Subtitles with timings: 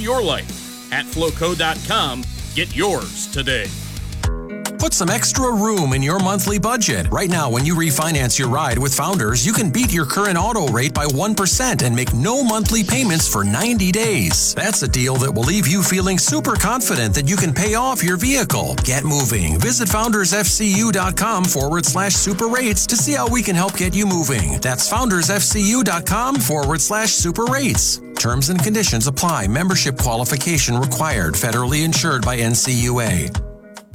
[0.00, 0.92] your life.
[0.92, 3.66] At flowco.com, get yours today.
[4.78, 7.08] Put some extra room in your monthly budget.
[7.10, 10.68] Right now, when you refinance your ride with Founders, you can beat your current auto
[10.68, 14.54] rate by 1% and make no monthly payments for 90 days.
[14.54, 18.04] That's a deal that will leave you feeling super confident that you can pay off
[18.04, 18.76] your vehicle.
[18.84, 19.58] Get moving.
[19.58, 24.60] Visit foundersfcu.com forward slash super rates to see how we can help get you moving.
[24.60, 28.00] That's foundersfcu.com forward slash super rates.
[28.18, 29.46] Terms and conditions apply.
[29.46, 31.34] Membership qualification required.
[31.34, 33.42] Federally insured by NCUA.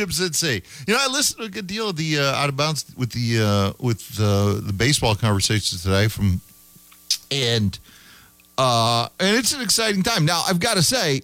[0.00, 0.62] The ships at sea?
[0.86, 3.12] You know, I listened to a good deal of the uh, out of bounds with
[3.12, 6.40] the uh, with uh, the baseball conversations today from,
[7.30, 7.78] and
[8.56, 10.24] uh, and it's an exciting time.
[10.24, 11.22] Now, I've got to say,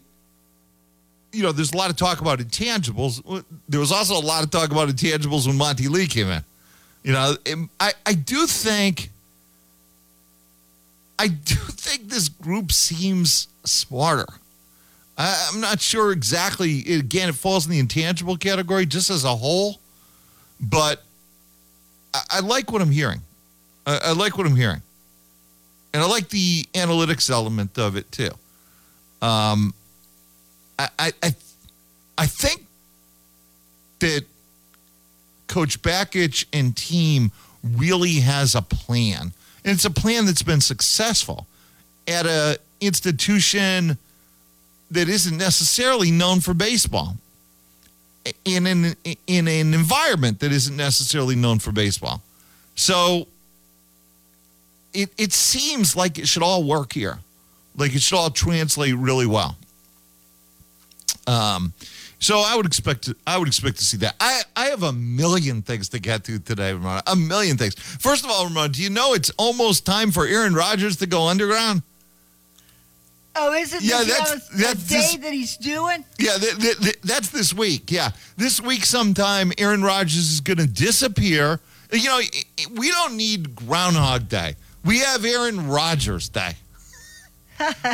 [1.33, 3.45] you know, there's a lot of talk about intangibles.
[3.69, 6.43] There was also a lot of talk about intangibles when Monte Lee came in.
[7.03, 7.35] You know,
[7.81, 9.11] I I do think.
[11.19, 14.27] I do think this group seems smarter.
[15.19, 16.81] I, I'm not sure exactly.
[16.95, 19.81] Again, it falls in the intangible category just as a whole,
[20.61, 21.03] but
[22.13, 23.21] I, I like what I'm hearing.
[23.87, 24.83] I, I like what I'm hearing,
[25.95, 28.31] and I like the analytics element of it too.
[29.23, 29.73] Um,
[30.79, 31.35] I, I,
[32.19, 32.67] I, think
[34.01, 34.25] that
[35.47, 39.33] Coach Bakich and team really has a plan.
[39.65, 41.47] And it's a plan that's been successful
[42.07, 43.97] at a institution
[44.91, 47.17] that isn't necessarily known for baseball.
[48.45, 48.97] In an
[49.27, 52.23] in an environment that isn't necessarily known for baseball.
[52.75, 53.29] So
[54.93, 57.19] it it seems like it should all work here.
[57.77, 59.57] Like it should all translate really well.
[61.27, 61.73] Um
[62.19, 64.15] So I would expect to, I would expect to see that.
[64.19, 67.03] I, I have a million things to get to today, Ramona.
[67.07, 67.75] A million things.
[67.75, 71.29] First of all, Ramona, do you know it's almost time for Aaron Rodgers to go
[71.29, 71.83] underground?
[73.39, 73.83] Oh, is it?
[73.83, 76.05] Yeah, that's- that's a day this- that he's doing?
[76.19, 77.91] Yeah, th- th- th- that's this week.
[77.91, 81.61] Yeah, this week sometime Aaron Rodgers is going to disappear.
[81.93, 82.21] You know,
[82.73, 84.57] we don't need Groundhog Day.
[84.85, 86.57] We have Aaron Rodgers Day.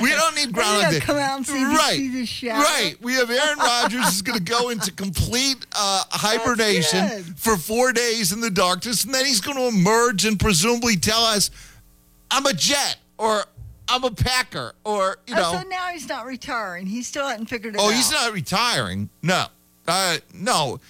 [0.00, 1.00] We don't need Groundhog Day.
[1.00, 2.94] come out and see- right, see the right.
[3.00, 8.33] We have Aaron Rodgers is going to go into complete uh, hibernation for four days
[8.33, 11.50] in the darkness, and then he's going to emerge and presumably tell us,
[12.31, 13.44] "I'm a Jet" or
[13.88, 15.43] "I'm a Packer" or you know.
[15.44, 16.87] Oh, so now he's not retiring.
[16.87, 17.87] He still hadn't figured it out.
[17.87, 19.08] Oh, he's not retiring.
[19.23, 19.46] No,
[19.87, 20.81] uh, no.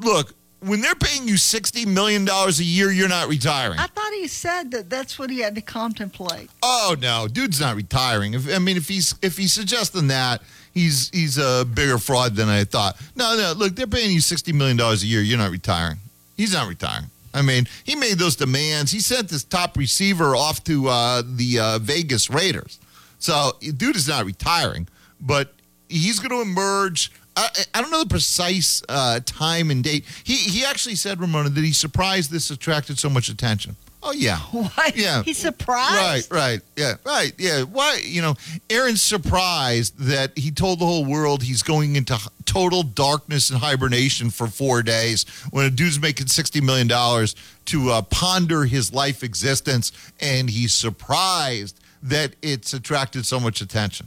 [0.00, 3.78] Look, when they're paying you sixty million dollars a year, you're not retiring.
[3.78, 6.50] I thought he said that that's what he had to contemplate.
[6.62, 8.34] Oh no, dude's not retiring.
[8.34, 10.42] If I mean, if he's if he's suggesting that,
[10.72, 12.96] he's he's a bigger fraud than I thought.
[13.14, 13.52] No, no.
[13.56, 15.20] Look, they're paying you sixty million dollars a year.
[15.20, 15.98] You're not retiring.
[16.36, 17.06] He's not retiring.
[17.34, 18.92] I mean, he made those demands.
[18.92, 22.78] He sent his top receiver off to uh, the uh, Vegas Raiders.
[23.18, 24.86] So, dude is not retiring,
[25.20, 25.52] but
[25.88, 27.10] he's going to emerge.
[27.36, 30.04] I, I don't know the precise uh, time and date.
[30.22, 33.76] He he actually said, Ramona, that he's surprised this attracted so much attention.
[34.06, 34.96] Oh yeah, What?
[34.96, 35.22] Yeah.
[35.22, 36.30] He's surprised.
[36.30, 37.62] Right, right, yeah, right, yeah.
[37.62, 38.34] Why, you know,
[38.68, 44.28] Aaron's surprised that he told the whole world he's going into total darkness and hibernation
[44.30, 49.90] for four days when a dude's making $60 million to uh, ponder his life existence,
[50.20, 54.06] and he's surprised that it's attracted so much attention.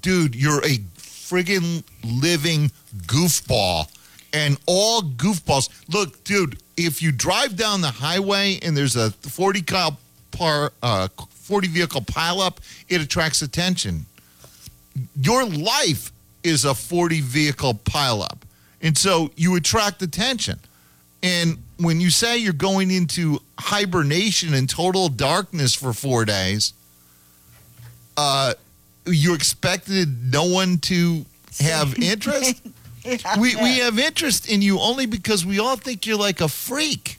[0.00, 2.70] Dude, you're a friggin' living
[3.06, 3.88] goofball.
[4.32, 5.68] And all goofballs.
[5.88, 9.96] Look, dude, if you drive down the highway and there's a 40 car
[10.30, 14.06] par, uh, 40 vehicle pileup, it attracts attention.
[15.20, 16.12] Your life
[16.42, 18.38] is a 40 vehicle pileup.
[18.80, 20.58] And so you attract attention.
[21.22, 26.72] And when you say you're going into hibernation and total darkness for four days,
[28.16, 28.54] uh,
[29.06, 31.24] you expected no one to
[31.60, 32.62] have interest?
[33.38, 37.18] We, we have interest in you only because we all think you're like a freak.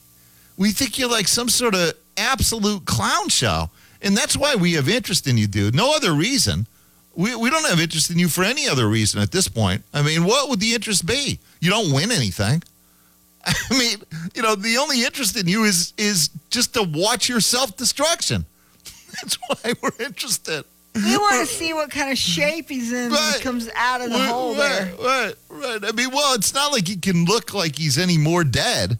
[0.57, 3.69] We think you're like some sort of absolute clown show.
[4.01, 5.75] And that's why we have interest in you, dude.
[5.75, 6.67] No other reason.
[7.15, 9.83] We, we don't have interest in you for any other reason at this point.
[9.93, 11.39] I mean, what would the interest be?
[11.59, 12.63] You don't win anything.
[13.45, 13.97] I mean,
[14.33, 18.45] you know, the only interest in you is is just to watch your self destruction.
[19.21, 20.63] That's why we're interested.
[20.95, 24.09] We want to see what kind of shape he's in when he comes out of
[24.09, 24.93] the right, hole right, there.
[24.99, 25.79] Right, right.
[25.85, 28.99] I mean, well, it's not like he can look like he's any more dead.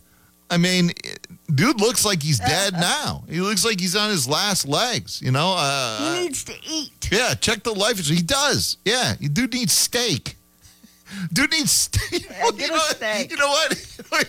[0.50, 0.92] I mean,
[1.54, 3.24] dude looks like he's dead now.
[3.30, 5.22] He looks like he's on his last legs.
[5.22, 5.54] You know.
[5.58, 7.10] Uh, He needs to eat.
[7.12, 8.00] yeah, check the life.
[8.00, 8.78] He does.
[8.86, 10.38] Yeah, you dude needs steak.
[11.34, 12.26] Dude needs steak.
[12.30, 13.32] Yeah, you know, steak.
[13.32, 13.74] You know what?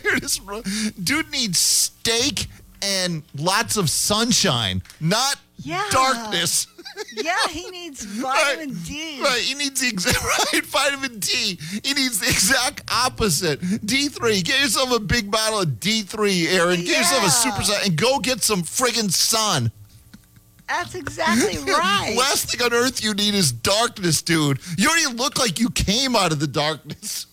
[0.03, 0.62] Here it is, bro.
[1.00, 2.49] Dude needs steak
[2.82, 5.87] and lots of sunshine, not Yeah.
[5.93, 6.67] darkness.
[7.15, 9.21] Yeah, he needs vitamin D.
[9.23, 10.23] Right, he needs the exact
[10.53, 11.59] right vitamin D.
[11.85, 13.61] He needs the exact opposite.
[13.61, 14.44] D3.
[14.44, 16.81] Get yourself a big bottle of D3, Aaron.
[16.81, 19.71] Get yourself a super sun and go get some friggin' sun.
[20.69, 22.15] That's exactly right.
[22.17, 24.59] Last thing on earth you need is darkness, dude.
[24.79, 27.27] You don't even look like you came out of the darkness.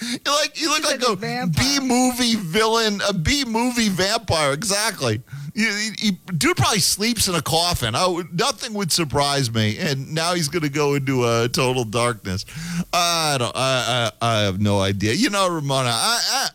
[0.00, 1.80] You like you look He's like, like a a vampire.
[1.80, 4.52] B movie villain, a B movie vampire.
[4.52, 5.22] Exactly.
[5.56, 5.68] You,
[5.98, 7.94] you- dude probably sleeps in a coffin.
[7.94, 9.78] I nothing would surprise me.
[9.78, 12.44] And now he's going to go into a total darkness.
[12.92, 13.54] I don't.
[13.54, 15.12] I, I I have no idea.
[15.12, 15.90] You know, Ramona.
[15.90, 16.48] I, I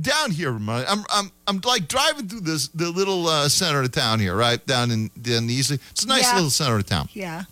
[0.00, 0.84] down here, Ramona.
[0.88, 4.64] I'm I'm I'm like driving through this the little uh, center of town here, right
[4.66, 5.70] down in in the east.
[5.70, 6.34] It's a nice Yeah.
[6.34, 7.44] little center of town yeah.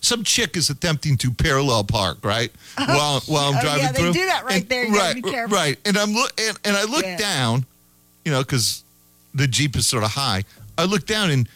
[0.00, 2.52] some chick is attempting to parallel park, right?
[2.78, 4.12] While while I'm Oh, driving yeah, they through.
[4.12, 4.84] do that right And- there.
[4.86, 5.56] You right, be careful.
[5.56, 5.76] right.
[5.84, 7.16] And I'm look and, and I look Yeah.
[7.16, 7.66] down,
[8.24, 8.84] you know, because
[9.36, 10.44] the Jeep is sort of high.
[10.78, 11.48] I look down and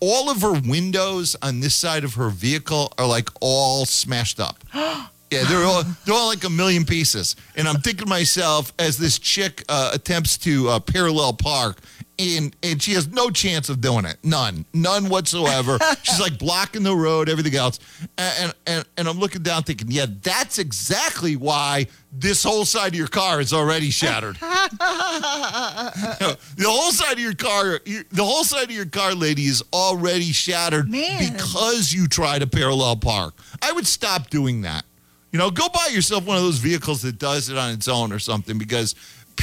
[0.00, 4.62] all of her windows on this side of her vehicle are like all smashed up.
[5.28, 8.96] Yeah, they're all they're all like a million pieces, and I'm thinking to myself as
[8.96, 11.80] this chick uh, attempts to uh, parallel park,
[12.18, 15.78] and and she has no chance of doing it, none, none whatsoever.
[16.02, 17.78] She's like blocking the road, everything else,
[18.16, 22.94] and and and I'm looking down, thinking, yeah, that's exactly why this whole side of
[22.94, 24.36] your car is already shattered.
[24.40, 30.32] the whole side of your car, the whole side of your car, lady, is already
[30.32, 31.32] shattered Man.
[31.32, 33.34] because you try to parallel park.
[33.60, 34.84] I would stop doing that.
[35.32, 38.12] You know, go buy yourself one of those vehicles that does it on its own
[38.12, 38.94] or something because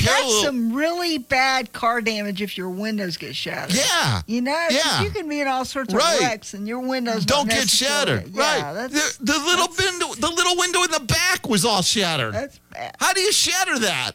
[0.01, 3.75] That's some really bad car damage if your windows get shattered.
[3.75, 4.21] yeah.
[4.27, 5.01] You know, Yeah.
[5.01, 6.19] you can be in all sorts of Right.
[6.21, 8.27] wrecks and your windows Don't get shattered.
[8.33, 8.91] Yeah, right.
[8.91, 12.33] The, the little window, the little window in the back was all shattered.
[12.33, 12.95] that's bad.
[12.99, 14.11] How do you shatter that?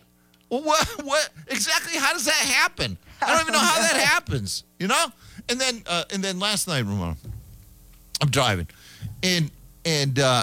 [0.49, 0.87] What?
[1.05, 1.99] What exactly?
[1.99, 2.97] How does that happen?
[3.23, 4.65] I don't even know how that happens.
[4.79, 5.07] You know?
[5.49, 7.17] And then, uh, and then last night, Ramona,
[8.21, 8.67] I'm driving,
[9.23, 9.51] and
[9.85, 10.43] and uh,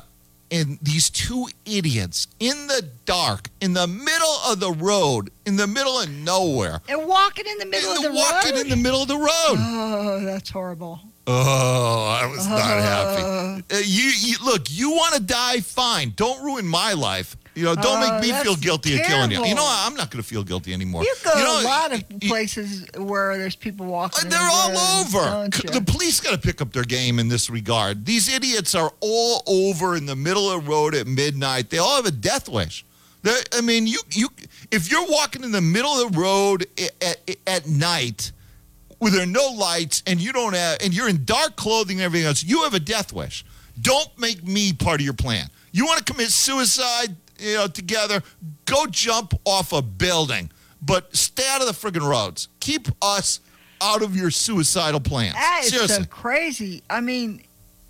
[0.56, 5.68] and these two idiots in the dark, in the middle of the road, in the
[5.68, 8.62] middle of nowhere, And walking in the middle of the walking road.
[8.62, 9.58] in the middle of the road.
[9.58, 11.00] oh, that's horrible.
[11.28, 13.64] Oh, I was not happy.
[13.74, 14.68] Uh, you, you look.
[14.70, 15.60] You want to die?
[15.62, 16.14] Fine.
[16.16, 17.36] Don't ruin my life.
[17.56, 19.44] You know, don't Oh, make me feel guilty of killing you.
[19.46, 19.66] You know.
[19.68, 21.04] I'm not going to feel guilty anymore.
[21.04, 24.20] You go know, to a lot of y- places where there's people walking.
[24.20, 25.46] Uh, in They're all over.
[25.64, 25.70] you?
[25.70, 28.06] The police got to pick up their game in this regard.
[28.06, 31.70] These idiots are all over in the middle of the road at midnight.
[31.70, 32.86] They all have a death wish.
[33.22, 34.28] They're, I mean, you you
[34.70, 36.92] if you're walking in the middle of the road at,
[37.30, 38.32] at, at night
[39.00, 42.04] where there are no lights and you don't have and you're in dark clothing and
[42.06, 43.44] everything else, you have a death wish.
[43.82, 45.48] Don't make me part of your plan.
[45.72, 48.22] You want to commit suicide, you know, together,
[48.66, 50.52] go jump off a building,
[50.82, 52.48] but stay out of the friggin' roads.
[52.60, 53.40] Keep us
[53.82, 55.34] out of your suicidal plans.
[55.36, 56.04] That is Seriously.
[56.04, 56.84] so crazy.
[56.90, 57.42] I mean,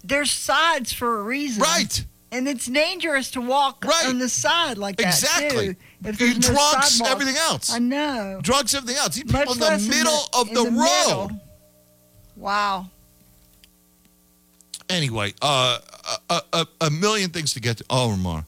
[0.03, 1.61] there's sides for a reason.
[1.61, 2.03] Right.
[2.31, 4.07] And it's dangerous to walk Right.
[4.07, 5.67] on the side like that Exactly.
[5.69, 5.75] too.
[6.03, 7.11] If there's no Drunks, sidewalk.
[7.11, 7.71] everything else.
[7.71, 8.39] I know.
[8.41, 9.15] Drugs, everything else.
[9.15, 10.71] These people in the less in middle of in the, road.
[10.71, 11.31] middle.
[12.35, 12.89] Wow.
[14.89, 15.79] Anyway, uh,
[16.29, 17.85] a, a, a million things to get to.
[17.89, 18.45] Oh, Ramona.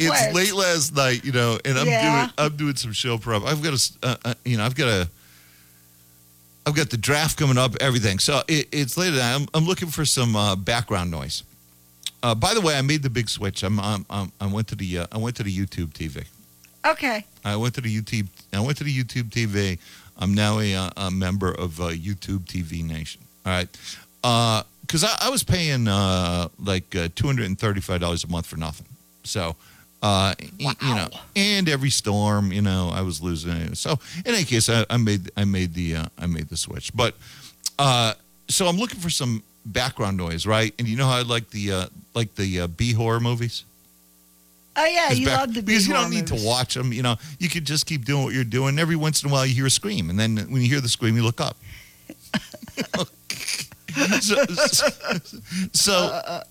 [0.00, 0.34] It's What?
[0.34, 2.10] late last night, you know, and I'm Yeah.
[2.26, 3.42] doing I'm doing some show prep.
[3.44, 5.08] I've got a, uh, uh, you know, I've got a,
[6.66, 8.18] I've got the draft coming up, everything.
[8.18, 9.34] So it, it's late at night.
[9.34, 11.42] I'm, I'm looking for some uh, background noise.
[12.22, 13.62] Uh, by the way, I made the big switch.
[13.62, 16.24] I'm, I'm, I'm I went to the uh, I went to the YouTube TV.
[16.86, 17.24] Okay.
[17.44, 18.26] I went to the YouTube.
[18.52, 19.78] I went to the YouTube TV.
[20.18, 23.22] I'm now a, a member of uh, YouTube TV Nation.
[23.46, 23.68] All right,
[24.22, 28.44] because I, I was paying uh, like uh, two hundred and thirty-five dollars a month
[28.46, 28.86] for nothing.
[29.24, 29.56] So,
[30.02, 33.76] uh, y- you know, and every storm, you know, I was losing it.
[33.76, 36.94] So, in any case, I, I made I made the uh, I made the switch.
[36.94, 37.14] But
[37.78, 38.14] uh,
[38.48, 40.72] so I'm looking for some background noise, right?
[40.78, 43.64] And you know how I like the uh, like the uh, B horror movies.
[44.76, 46.42] Oh yeah, you back- love the because you don't need movies.
[46.42, 46.92] to watch them.
[46.92, 48.78] You know, you could just keep doing what you're doing.
[48.78, 50.88] Every once in a while, you hear a scream, and then when you hear the
[50.88, 51.56] scream, you look up.
[54.20, 54.44] so,
[55.72, 56.42] so-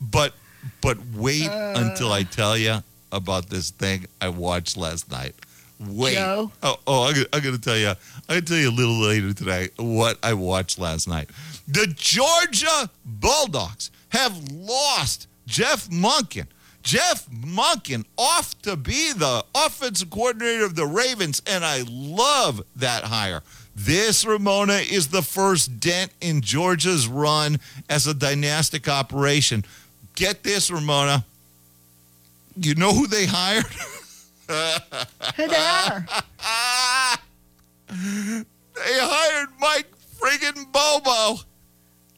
[0.00, 0.32] but
[0.80, 5.34] but wait until I tell you about this thing I watched last night.
[5.80, 6.14] Wait.
[6.14, 6.50] Joe?
[6.62, 7.88] Oh, oh I'm, I'm gonna tell you.
[7.88, 7.96] I'm
[8.28, 11.30] gonna tell you a little later today what I watched last night.
[11.68, 16.46] The Georgia Bulldogs have lost Jeff Monken.
[16.82, 23.04] Jeff Monken off to be the offensive coordinator of the Ravens, and I love that
[23.04, 23.42] hire.
[23.76, 29.64] This, Ramona, is the first dent in Georgia's run as a dynastic operation.
[30.14, 31.24] Get this, Ramona.
[32.60, 33.64] You know who they hired?
[35.36, 36.06] Who they are?
[37.90, 39.86] They hired Mike
[40.18, 41.40] friggin' Bobo.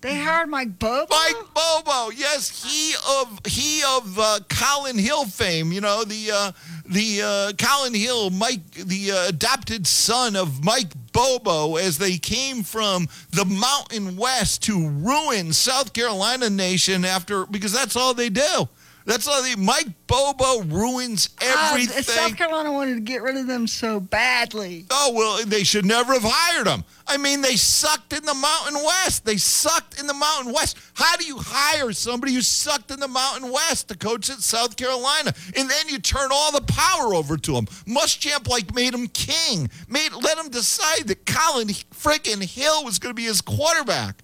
[0.00, 1.06] They hired Mike Bobo.
[1.10, 5.72] Mike Bobo, yes, he of he of uh, Collin Hill fame.
[5.72, 6.52] You know the uh,
[6.86, 12.62] the uh, Collin Hill, Mike, the uh, adopted son of Mike Bobo, as they came
[12.62, 18.68] from the Mountain West to ruin South Carolina nation after because that's all they do.
[19.10, 19.56] That's all they.
[19.56, 22.04] Mike Bobo ruins Ah, everything.
[22.04, 24.86] South Carolina wanted to get rid of them so badly.
[24.88, 26.84] Oh, well, they should never have hired him.
[27.08, 29.24] I mean, they sucked in the Mountain West.
[29.24, 30.78] They sucked in the Mountain West.
[30.94, 34.76] How do you hire somebody who sucked in the Mountain West to coach at South
[34.76, 35.34] Carolina?
[35.56, 37.66] And then you turn all the power over to him.
[37.88, 43.10] Muschamp, like, made him king, made let him decide that Collin freaking Hill was going
[43.10, 44.22] to be his quarterback.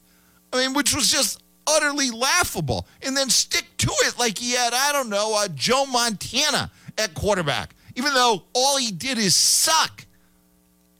[0.52, 2.86] I mean, which was just utterly laughable.
[3.02, 7.14] And then stick to it like he had, I don't know, uh, Joe Montana at
[7.14, 10.04] quarterback, even though all he did is suck.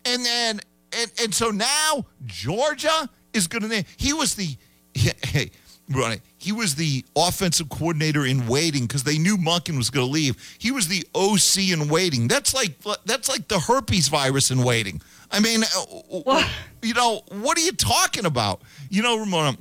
[0.05, 0.61] And then,
[0.93, 4.57] and, and so now Georgia is going to, he was the,
[4.95, 5.51] hey,
[5.89, 10.13] Ronnie, he was the offensive coordinator in waiting because they knew Monken was going to
[10.13, 10.57] leave.
[10.59, 12.29] He was the OC in waiting.
[12.29, 15.01] That's like, that's like the herpes virus in waiting.
[15.31, 16.49] I mean, uh,
[16.83, 18.63] you know, what are you talking about?
[18.91, 19.57] You know, Ramona,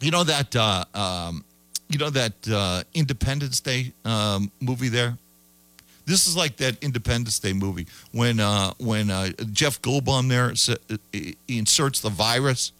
[0.00, 1.44] you know that uh, um,
[1.88, 5.16] you know that uh, Independence Day um, movie there.
[6.06, 11.18] This is like that Independence Day movie when uh, when uh, Jeff Goldblum there uh,
[11.48, 12.72] inserts the virus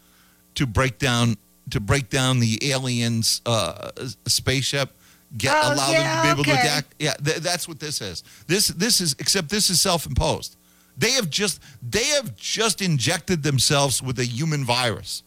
[0.57, 1.37] to break down
[1.71, 3.91] to break down the aliens' uh,
[4.27, 4.91] spaceship.
[5.37, 6.61] get Oh, allow them yeah, to be able to okay.
[6.61, 6.85] attack.
[6.99, 8.23] Yeah, th- that's what this is.
[8.47, 10.57] This this is except this is self-imposed.
[10.97, 15.24] They have just they have just injected themselves with a human virus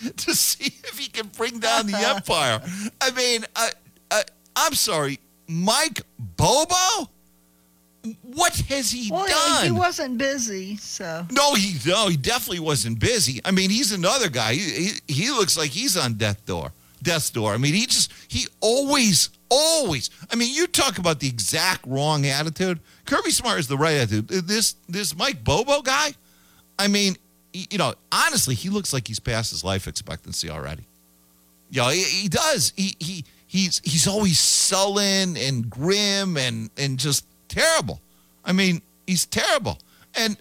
[0.16, 2.60] to see if he can bring down the empire.
[3.00, 3.68] I mean, uh,
[4.10, 4.22] uh,
[4.56, 7.10] I'm sorry, Mike Bobo.
[8.22, 9.64] What has he Well, done?
[9.66, 11.26] he wasn't busy, so.
[11.30, 13.40] No, he no, he definitely wasn't busy.
[13.44, 14.54] I mean, he's another guy.
[14.54, 14.70] He,
[15.06, 17.52] he he looks like he's on death door, death's door.
[17.52, 20.08] I mean, he just he always always.
[20.32, 22.80] I mean, you talk about the exact wrong attitude.
[23.04, 24.28] Kirby Smart is the right attitude.
[24.28, 26.14] This this Mike Bobo guy.
[26.78, 27.16] I mean,
[27.52, 30.84] you know, honestly, he looks like he's past his life expectancy already.
[31.70, 32.72] Yeah, he, he does.
[32.76, 38.00] He he he's he's always sullen and grim and and just terrible.
[38.44, 39.78] I mean, he's terrible.
[40.14, 40.36] And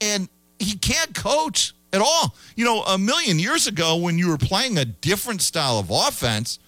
[0.00, 0.28] and
[0.58, 2.34] he can't coach at all.
[2.54, 6.58] You know, a million years ago when you were playing a different style of offense,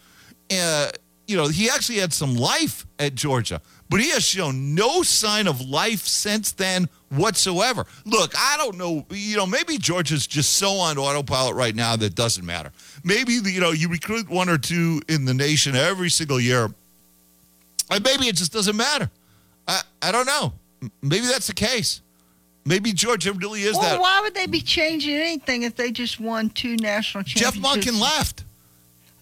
[0.51, 0.91] uh,
[1.27, 3.61] you know, he actually had some life at Georgia,
[3.91, 7.87] but he has shown no sign of life since then whatsoever.
[8.05, 12.05] Look, I don't know, you know, maybe Georgia's just so on autopilot right now that
[12.05, 12.71] it doesn't matter.
[13.05, 16.69] Maybe, you know, you recruit one or two in the nation every single year,
[17.91, 19.11] and maybe it just doesn't matter.
[19.67, 20.53] I, I don't know.
[21.03, 22.03] Maybe that's the case.
[22.67, 24.01] Maybe Georgia really is Well, that.
[24.01, 27.85] why would they be changing anything if they just won two national championships?
[27.85, 27.95] Jeff?
[27.95, 28.45] Monken left.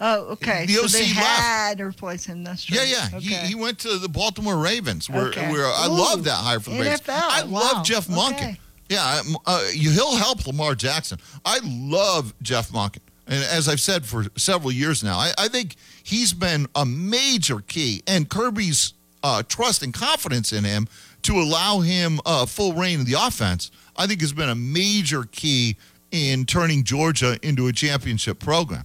[0.01, 0.67] Oh, okay.
[0.67, 1.15] The so OC they left.
[1.15, 2.45] had to replace him.
[2.45, 2.77] That's true.
[2.77, 3.17] Yeah, yeah.
[3.17, 3.21] Okay.
[3.21, 5.51] He, he went to the Baltimore Ravens, where, Okay.
[5.51, 7.01] where I Ooh, love that hire for the Ravens.
[7.01, 8.33] NFL, I wow, love Jeff Monken.
[8.35, 8.61] okay.
[8.89, 11.19] Yeah, uh, he'll help Lamar Jackson.
[11.45, 12.99] I love Jeff Monken.
[13.27, 15.75] And as I've said for several years now, I, I think
[16.05, 18.03] he's been a major key.
[18.07, 18.93] And Kirby's
[19.25, 20.87] uh, trust and confidence in him
[21.23, 25.25] to allow him uh, full reign of the offense, I think has been a major
[25.25, 25.77] key
[26.13, 28.85] in turning Georgia into a championship program.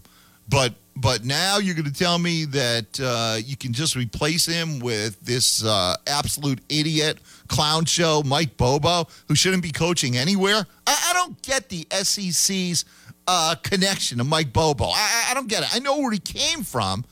[0.50, 4.80] But but now you're going to tell me that uh, you can just replace him
[4.80, 10.66] with this uh, absolute idiot clown show, Mike Bobo, who shouldn't be coaching anywhere.
[10.88, 12.86] I, I don't get the SEC's
[13.28, 14.86] uh, connection to Mike Bobo.
[14.86, 15.70] I, I- don't get it.
[15.74, 17.06] I know where he came from.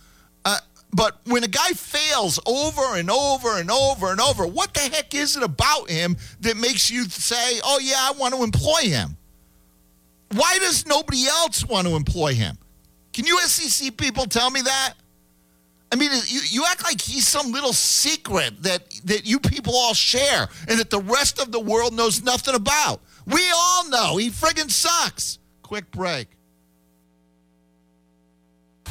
[0.45, 0.57] Uh,
[0.91, 5.13] but when a guy fails over and over and over and over, what the heck
[5.13, 9.15] is it about him that makes you say, oh, yeah, I want to employ him?
[10.31, 12.57] Why does nobody else want to employ him?
[13.19, 14.93] Can you SEC people tell me that?
[15.91, 19.93] I mean, you, you act like he's some little secret that, that you people all
[19.93, 23.01] share and that the rest of the world knows nothing about.
[23.25, 25.37] We all know he friggin' sucks.
[25.63, 26.29] Quick break.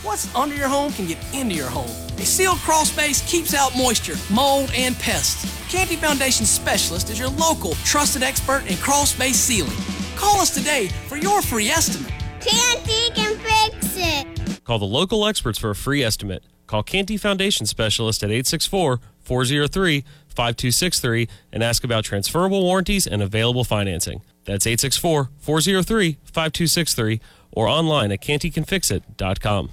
[0.03, 1.89] What's under your home can get into your home.
[2.19, 5.51] A sealed crawl space keeps out moisture, mold, and pests.
[5.73, 9.79] Canty Foundation Specialist is your local trusted expert in crawl space sealing.
[10.17, 12.13] Call us today for your free estimate.
[12.41, 14.65] Canty can fix it.
[14.65, 16.45] Call the local experts for a free estimate.
[16.67, 23.65] Call Canty Foundation Specialist at 864 403 5263 and ask about transferable warranties and available
[23.65, 24.23] financing.
[24.45, 27.21] That's 864 403 5263
[27.53, 29.71] or online at cantycanfixit.com.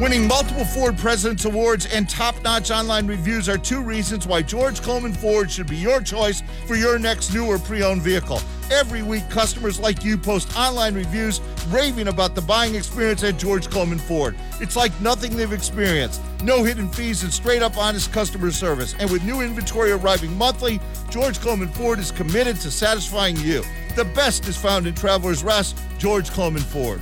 [0.00, 4.80] Winning multiple Ford President's Awards and top notch online reviews are two reasons why George
[4.82, 8.40] Coleman Ford should be your choice for your next new or pre owned vehicle.
[8.70, 13.68] Every week, customers like you post online reviews raving about the buying experience at George
[13.68, 14.34] Coleman Ford.
[14.60, 16.22] It's like nothing they've experienced.
[16.42, 18.96] No hidden fees and straight up honest customer service.
[18.98, 23.62] And with new inventory arriving monthly, George Coleman Ford is committed to satisfying you.
[23.94, 27.00] The best is found in Traveler's Rest, George Coleman Ford.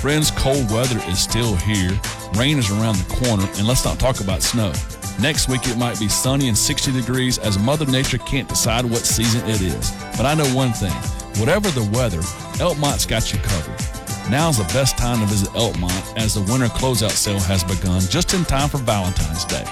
[0.00, 1.90] Friends, cold weather is still here.
[2.34, 4.72] Rain is around the corner, and let's not talk about snow.
[5.20, 9.00] Next week, it might be sunny and 60 degrees as Mother Nature can't decide what
[9.00, 9.90] season it is.
[10.16, 10.94] But I know one thing
[11.38, 12.20] whatever the weather,
[12.60, 14.30] Elkmont's got you covered.
[14.30, 18.32] Now's the best time to visit Elkmont as the winter closeout sale has begun just
[18.32, 19.64] in time for Valentine's Day.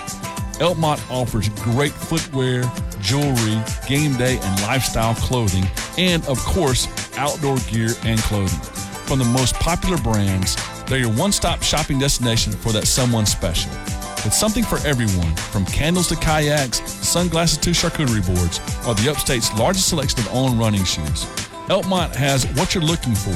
[0.60, 5.64] Elkmont offers great footwear, jewelry, game day and lifestyle clothing,
[5.96, 6.86] and of course,
[7.16, 8.87] outdoor gear and clothing.
[9.08, 13.70] From the most popular brands, they're your one stop shopping destination for that someone special.
[14.22, 19.50] With something for everyone, from candles to kayaks, sunglasses to charcuterie boards, or the upstate's
[19.58, 21.24] largest selection of on running shoes.
[21.68, 23.32] Elkmont has what you're looking for.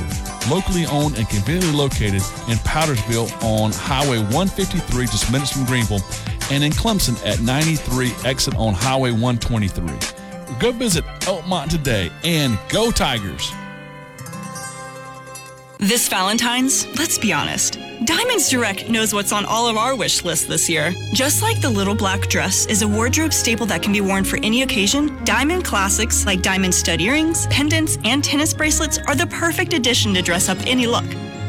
[0.50, 6.04] Locally owned and conveniently located in Powdersville on Highway 153, just minutes from Greenville,
[6.50, 10.58] and in Clemson at 93 exit on Highway 123.
[10.58, 13.50] Go visit Elkmont today and go Tigers!
[15.82, 20.46] This Valentine's, let's be honest, Diamonds Direct knows what's on all of our wish lists
[20.46, 20.94] this year.
[21.12, 24.38] Just like the little black dress is a wardrobe staple that can be worn for
[24.44, 29.72] any occasion, diamond classics like diamond stud earrings, pendants, and tennis bracelets are the perfect
[29.72, 31.04] addition to dress up any look.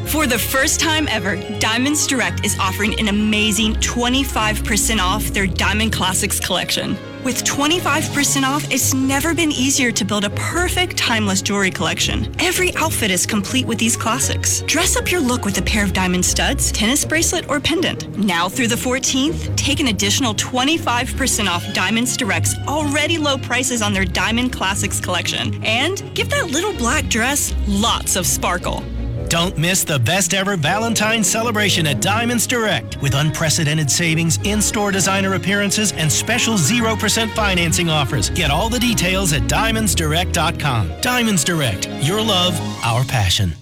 [0.08, 5.92] For the first time ever, Diamonds Direct is offering an amazing 25% off their Diamond
[5.92, 6.96] Classics collection.
[7.24, 12.30] With 25% off, it's never been easier to build a perfect timeless jewelry collection.
[12.38, 14.60] Every outfit is complete with these classics.
[14.66, 18.14] Dress up your look with a pair of diamond studs, tennis bracelet, or pendant.
[18.18, 23.94] Now through the 14th, take an additional 25% off Diamonds Direct's already low prices on
[23.94, 25.64] their Diamond Classics collection.
[25.64, 28.82] And give that little black dress lots of sparkle.
[29.28, 34.90] Don't miss the best ever Valentine's celebration at Diamonds Direct with unprecedented savings, in store
[34.90, 38.30] designer appearances, and special 0% financing offers.
[38.30, 41.00] Get all the details at diamondsdirect.com.
[41.00, 43.52] Diamonds Direct, your love, our passion.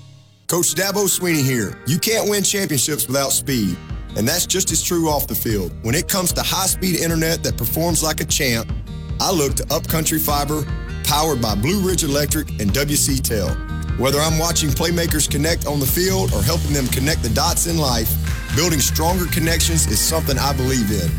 [0.48, 1.78] Coach Dabo Swinney here.
[1.86, 3.76] You can't win championships without speed.
[4.16, 5.72] And that's just as true off the field.
[5.82, 8.70] When it comes to high speed internet that performs like a champ,
[9.20, 10.64] I look to Upcountry Fiber,
[11.04, 13.71] powered by Blue Ridge Electric and WC Tel.
[13.98, 17.76] Whether I'm watching playmakers connect on the field or helping them connect the dots in
[17.76, 18.10] life,
[18.56, 21.10] building stronger connections is something I believe in.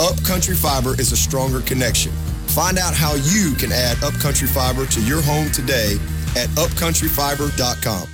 [0.00, 2.10] Upcountry Fiber is a stronger connection.
[2.46, 5.98] Find out how you can add Upcountry Fiber to your home today
[6.34, 8.08] at upcountryfiber.com.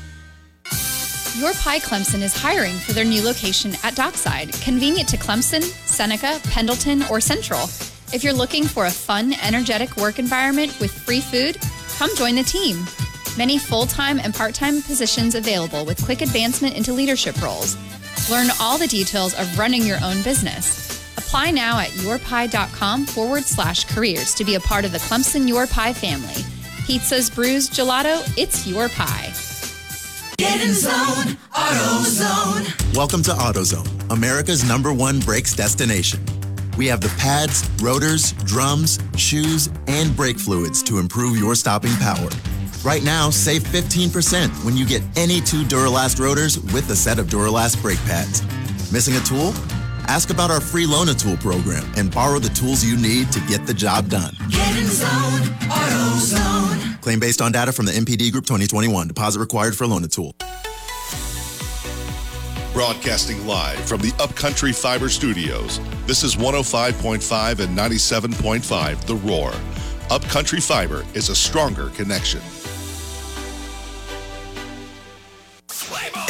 [1.40, 6.40] Your Pie Clemson is hiring for their new location at Dockside, convenient to Clemson, Seneca,
[6.50, 7.64] Pendleton, or Central.
[8.12, 11.56] If you're looking for a fun, energetic work environment with free food,
[11.96, 12.84] come join the team.
[13.38, 17.76] Many full time and part time positions available with quick advancement into leadership roles.
[18.28, 21.00] Learn all the details of running your own business.
[21.16, 25.68] Apply now at yourpie.com forward slash careers to be a part of the Clemson Your
[25.68, 26.42] Pie family.
[26.82, 29.32] Pizzas, brews, gelato, it's your pie.
[30.38, 32.96] Get in zone, AutoZone.
[32.96, 36.18] Welcome to AutoZone, America's number one brakes destination.
[36.76, 42.30] We have the pads, rotors, drums, shoes, and brake fluids to improve your stopping power.
[42.84, 47.26] Right now, save 15% when you get any two Duralast rotors with a set of
[47.26, 48.42] Duralast brake pads.
[48.92, 49.52] Missing a tool?
[50.06, 53.40] Ask about our free Loan a Tool program and borrow the tools you need to
[53.40, 54.34] get the job done.
[54.48, 55.08] Get in zone,
[55.68, 57.00] AutoZone.
[57.02, 59.08] Claim based on data from the NPD Group 2021.
[59.08, 60.34] Deposit required for Loan a Tool.
[62.72, 65.80] Broadcasting live from the Upcountry Fiber Studios.
[66.06, 69.52] This is 105.5 and 97.5 The Roar.
[70.10, 72.40] Upcountry Fiber is a stronger connection.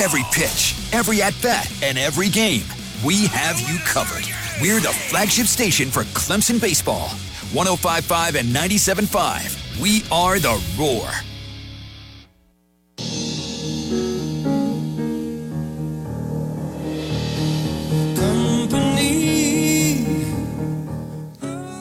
[0.01, 2.63] Every pitch, every at bat, and every game,
[3.05, 4.25] we have you covered.
[4.63, 7.09] We're the flagship station for Clemson baseball.
[7.53, 9.81] 1055 and 97.5.
[9.81, 11.11] We are the Roar.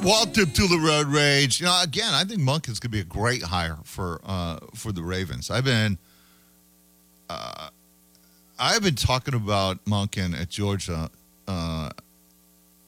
[0.03, 1.59] Walt tip to the road rage.
[1.59, 4.57] You know, again, I think Monk is going to be a great hire for uh,
[4.73, 5.51] for the Ravens.
[5.51, 5.99] I've been
[7.29, 7.69] uh,
[8.59, 11.09] I've been talking about Monken at Georgia
[11.47, 11.89] uh,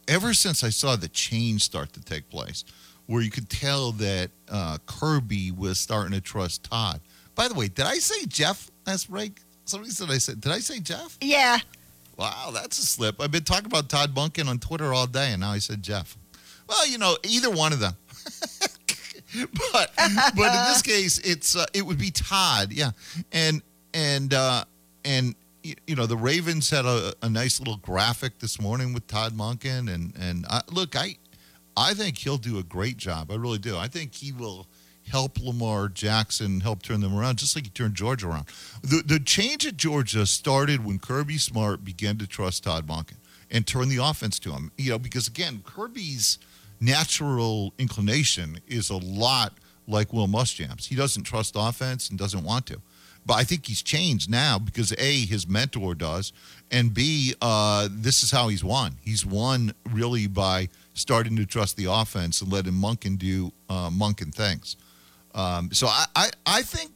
[0.07, 2.63] ever since I saw the change start to take place,
[3.05, 6.99] where you could tell that uh, Kirby was starting to trust Todd.
[7.35, 9.39] By the way, did I say Jeff last break?
[9.65, 10.41] Somebody said I said.
[10.41, 11.17] Did I say Jeff?
[11.21, 11.59] Yeah.
[12.17, 13.21] Wow, that's a slip.
[13.21, 16.17] I've been talking about Todd Monken on Twitter all day, and now I said Jeff.
[16.67, 17.93] Well, you know, either one of them.
[19.71, 22.91] but but in this case, it's uh, it would be Todd, yeah,
[23.31, 23.61] and
[23.93, 24.65] and uh,
[25.05, 25.35] and
[25.87, 29.93] you know the Ravens had a, a nice little graphic this morning with Todd Monken,
[29.93, 31.17] and and I, look, I
[31.75, 33.31] I think he'll do a great job.
[33.31, 33.77] I really do.
[33.77, 34.67] I think he will
[35.09, 38.45] help Lamar Jackson help turn them around, just like he turned Georgia around.
[38.81, 43.17] The the change at Georgia started when Kirby Smart began to trust Todd Monken
[43.51, 44.71] and turn the offense to him.
[44.77, 46.37] You know, because again, Kirby's
[46.79, 49.53] natural inclination is a lot
[49.87, 50.85] like Will Muschamp's.
[50.85, 52.81] He doesn't trust offense and doesn't want to.
[53.25, 56.33] But I think he's changed now because A, his mentor does,
[56.71, 58.97] and B, uh, this is how he's won.
[59.01, 64.33] He's won really by starting to trust the offense and letting Monken do uh, Monken
[64.33, 64.75] things.
[65.33, 66.91] Um, so I, I, I think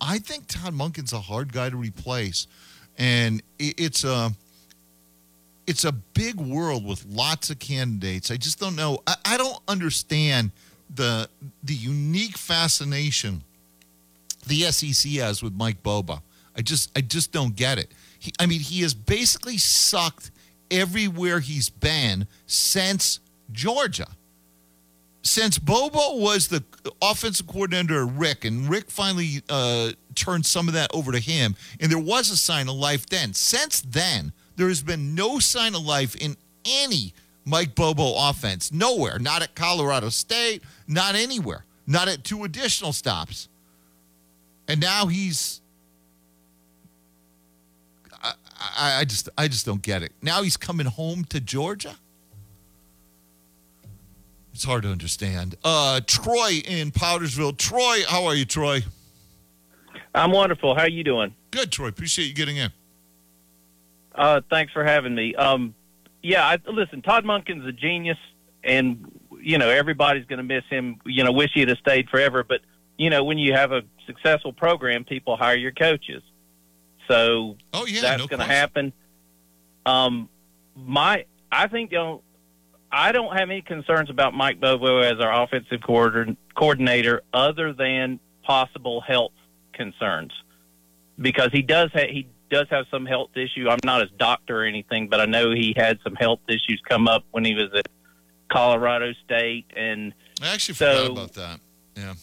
[0.00, 2.46] I think Todd Monken's a hard guy to replace,
[2.98, 4.32] and it, it's a
[5.66, 8.30] it's a big world with lots of candidates.
[8.30, 9.02] I just don't know.
[9.06, 10.50] I, I don't understand
[10.94, 11.28] the
[11.62, 13.42] the unique fascination
[14.46, 16.22] the SEC has with Mike Bobo.
[16.56, 17.92] I just I just don't get it.
[18.18, 20.30] He, I mean, he has basically sucked
[20.70, 23.20] everywhere he's been since
[23.52, 24.08] Georgia.
[25.22, 26.64] Since Bobo was the
[27.02, 31.56] offensive coordinator of Richt, and Richt finally uh, turned some of that over to him,
[31.78, 33.34] and there was a sign of life then.
[33.34, 37.12] Since then, there has been no sign of life in any
[37.44, 38.72] Mike Bobo offense.
[38.72, 39.18] Nowhere.
[39.18, 41.64] Not at Colorado State, not anywhere.
[41.86, 43.48] Not at two additional stops.
[44.70, 45.62] And now he's
[48.22, 50.12] I, I just I just don't get it.
[50.22, 51.96] Now he's coming home to Georgia.
[54.54, 55.56] It's hard to understand.
[55.64, 57.56] Uh, Troy in Powdersville.
[57.58, 58.82] Troy, how are you, Troy?
[60.14, 60.76] I'm wonderful.
[60.76, 61.34] How are you doing?
[61.50, 61.88] Good, Troy.
[61.88, 62.70] Appreciate you getting in.
[64.14, 65.34] Uh, thanks for having me.
[65.34, 65.74] Um,
[66.22, 68.18] yeah, I, listen, Todd Monken's a genius,
[68.62, 71.00] and you know everybody's going to miss him.
[71.04, 72.44] You know, wish he'd have stayed forever.
[72.44, 72.60] But
[72.98, 76.22] you know, when you have a successful program, people hire your coaches.
[77.08, 78.92] So oh yeah, that's no going to happen.
[79.86, 80.28] Um,
[80.76, 82.22] my, I think you know,
[82.92, 89.00] I don't have any concerns about Mike Bobo as our offensive coordinator, other than possible
[89.00, 89.32] health
[89.72, 90.32] concerns,
[91.20, 93.68] because he does ha- he does have some health issue.
[93.68, 97.08] I'm not his doctor or anything, but I know he had some health issues come
[97.08, 97.88] up when he was at
[98.50, 101.60] Colorado State, and I actually so, forgot about that.
[101.96, 102.14] Yeah.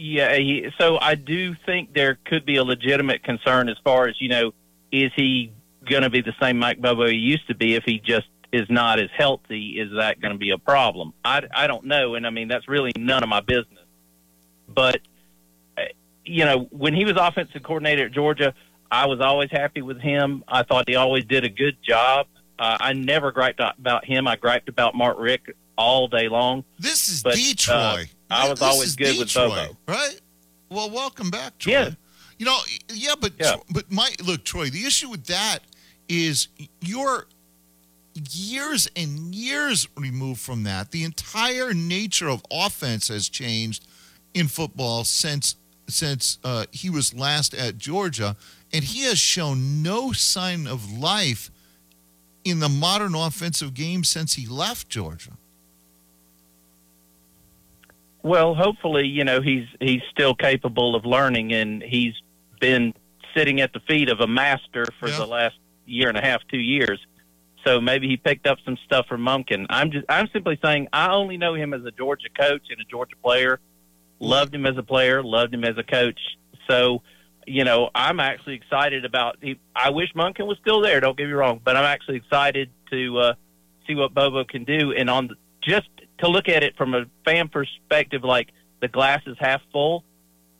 [0.00, 4.14] Yeah, he, so I do think there could be a legitimate concern as far as
[4.20, 4.52] you know,
[4.92, 5.52] is he
[5.90, 8.66] going to be the same Mike Bobo he used to be if he just is
[8.70, 9.80] not as healthy?
[9.80, 11.14] Is that going to be a problem?
[11.24, 13.84] I, I don't know, and I mean that's really none of my business.
[14.68, 15.00] But
[15.76, 15.82] uh,
[16.24, 18.54] you know, when he was offensive coordinator at Georgia,
[18.92, 20.44] I was always happy with him.
[20.46, 22.28] I thought he always did a good job.
[22.56, 24.28] Uh, I never griped about him.
[24.28, 26.64] I griped about Mark Richt all day long.
[26.78, 27.76] This is But, Detroit.
[27.76, 29.76] uh, I was always good with Detroit, Bobo.
[29.86, 30.20] right?
[30.70, 31.72] Well, welcome back, Troy.
[31.72, 31.90] Yeah.
[32.38, 32.58] You know,
[32.92, 33.56] yeah, but Yeah.
[33.70, 34.70] but my look, Troy.
[34.70, 35.60] The issue with that
[36.08, 36.48] is
[36.80, 37.26] you're
[38.32, 40.90] years and years removed from that.
[40.90, 43.86] The entire nature of offense has changed
[44.34, 45.56] in football since
[45.88, 48.36] since uh, he was last at Georgia,
[48.74, 51.50] and he has shown no sign of life
[52.44, 55.32] in the modern offensive game since he left Georgia.
[58.28, 62.12] Well, hopefully, you know he's he's still capable of learning, and he's
[62.60, 62.92] been
[63.34, 66.58] sitting at the feet of a master for the last year and a half, two
[66.58, 67.00] years.
[67.64, 69.64] So maybe he picked up some stuff from Monken.
[69.70, 72.84] I'm just I'm simply saying I only know him as a Georgia coach and a
[72.84, 73.60] Georgia player.
[74.20, 76.20] Loved him as a player, loved him as a coach.
[76.68, 77.00] So,
[77.46, 79.38] you know, I'm actually excited about.
[79.40, 81.00] He, I wish Monken was still there.
[81.00, 83.32] Don't get me wrong, but I'm actually excited to uh,
[83.86, 84.92] see what Bobo can do.
[84.92, 85.88] And on the, just
[86.18, 88.50] to look at it from a fan perspective, like
[88.80, 90.04] the glass is half full.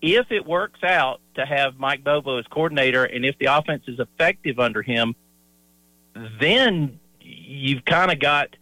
[0.01, 3.99] If it works out to have Mike Bobo as coordinator, and if the offense is
[3.99, 5.15] effective under him,
[6.41, 8.55] then you've kind of got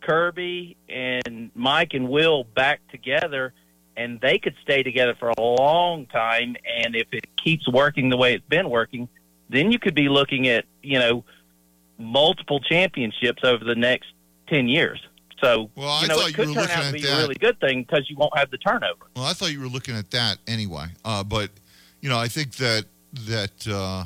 [0.00, 3.52] Kirby and Mike and Will back together,
[3.96, 6.56] and they could stay together for a long time.
[6.76, 9.08] And if it keeps working the way it's been working,
[9.48, 11.24] then you could be looking at you know
[11.98, 14.12] multiple championships over the next
[14.48, 15.00] ten years.
[15.44, 17.18] So Well, I you know thought it you could were turn out to be that.
[17.18, 19.06] a really good thing because you won't have the turnover.
[19.14, 20.86] Well, I thought you were looking at that anyway.
[21.04, 21.50] Uh, but
[22.00, 22.84] you know, I think that
[23.26, 24.04] that uh,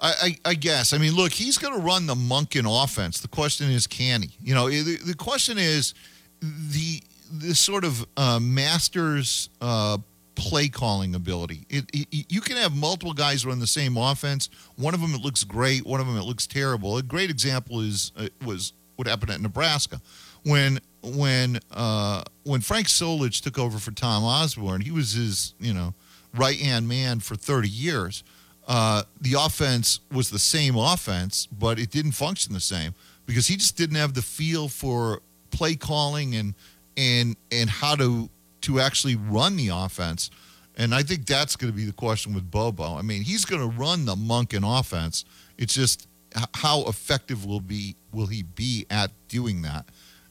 [0.00, 0.92] I, I, I guess.
[0.92, 3.20] I mean, look, he's going to run the Monken offense.
[3.20, 4.30] The question is, can he?
[4.42, 5.92] You know, the, the question is
[6.40, 9.98] the the sort of uh, master's uh,
[10.34, 11.66] play calling ability.
[11.68, 14.48] It, it, you can have multiple guys run the same offense.
[14.76, 15.84] One of them it looks great.
[15.84, 16.96] One of them it looks terrible.
[16.96, 20.00] A great example is uh, was what happened at Nebraska
[20.44, 24.80] when when uh, when Frank Solich took over for Tom Osborne.
[24.80, 25.94] He was his you know
[26.34, 28.24] right hand man for 30 years.
[28.66, 33.56] Uh, the offense was the same offense, but it didn't function the same because he
[33.56, 36.54] just didn't have the feel for play calling and
[36.96, 38.28] and and how to
[38.62, 40.30] to actually run the offense.
[40.76, 42.96] And I think that's going to be the question with Bobo.
[42.96, 45.24] I mean, he's going to run the Monk Monken offense.
[45.56, 46.06] It's just
[46.54, 49.86] how effective will be will he be at doing that?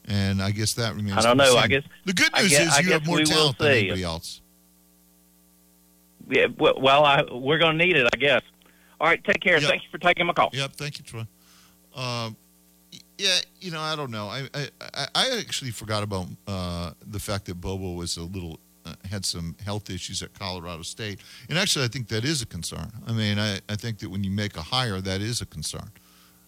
[0.07, 1.17] And I guess that remains.
[1.17, 1.57] I don't know.
[1.57, 4.41] I guess the good news guess- is you have more talent than anybody else.
[6.29, 8.41] Yeah, well, well I, we're going to need it, I guess.
[8.99, 9.59] All right, take care.
[9.59, 9.69] Yep.
[9.69, 10.49] Thank you for taking my call.
[10.53, 11.25] Yep, thank you, Troy.
[11.95, 12.35] Um,
[13.17, 14.27] yeah, you know, I don't know.
[14.27, 18.59] I I, I- I actually forgot about uh, the fact that Bobo was a little
[18.85, 22.45] uh, had some health issues at Colorado State, and actually, I think that is a
[22.45, 22.91] concern.
[23.05, 25.89] I mean, I, I think that when you make a hire, that is a concern.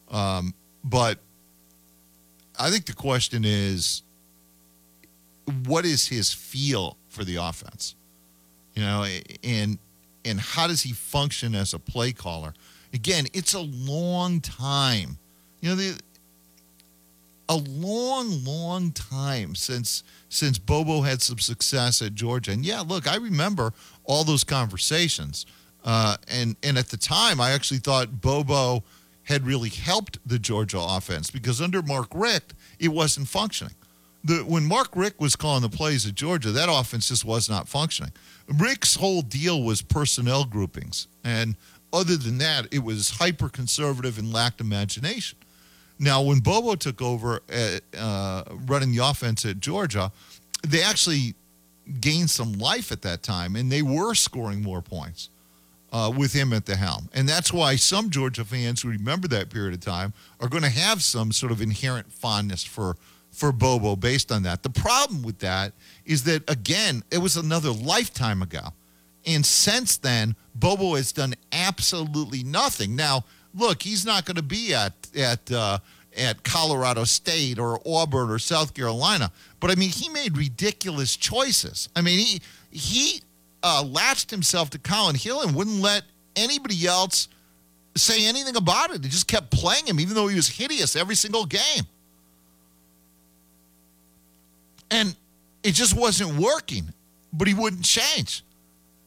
[0.10, 1.20] Um, but
[2.60, 4.04] I think the question is,
[5.66, 7.96] what is his feel for the offense?
[8.76, 9.06] You know,
[9.44, 9.80] and
[10.26, 12.54] and how does he function as a play caller?
[12.94, 15.18] Again, it's a long time.
[15.62, 16.00] You know, the
[17.50, 22.52] a long, long time since since Bobo had some success at Georgia.
[22.52, 25.46] And yeah, look, I remember all those conversations.
[25.84, 28.84] Uh, and and at the time, I actually thought Bobo
[29.30, 33.76] had really helped the Georgia offense because under Mark Richt, it wasn't functioning.
[34.24, 37.70] The, when Mark Richt was calling the plays at Georgia, that offense just was not
[37.70, 38.12] functioning.
[38.48, 41.56] Richt's whole deal was personnel groupings, and
[41.94, 45.38] other than that, it was hyper conservative and lacked imagination.
[46.00, 50.12] Now, when Bobo took over at, uh, running the offense at Georgia,
[50.68, 51.36] they actually
[52.02, 55.30] gained some life at that time, and they were scoring more points
[55.92, 57.10] uh, with him at the helm.
[57.14, 60.70] And that's why some Georgia fans who remember that period of time are going to
[60.70, 62.98] have some sort of inherent fondness for
[63.32, 64.64] for Bobo based on that.
[64.64, 65.74] The problem with that
[66.06, 68.74] is that again, it was another lifetime ago.
[69.26, 72.96] And since then, Bobo has done absolutely nothing.
[72.96, 75.80] Now, look, he's not going to be at at uh,
[76.18, 81.90] at Colorado State or Auburn or South Carolina, but I mean, he made ridiculous choices.
[81.96, 83.22] I mean, he he
[83.64, 86.04] uh, latched himself to Collin Hill and wouldn't let
[86.36, 87.28] anybody else
[87.96, 89.04] say anything about it.
[89.04, 91.84] He just kept playing him, even though he was hideous every single game.
[94.92, 95.16] And
[95.64, 96.94] it just wasn't working,
[97.34, 98.44] but he wouldn't change.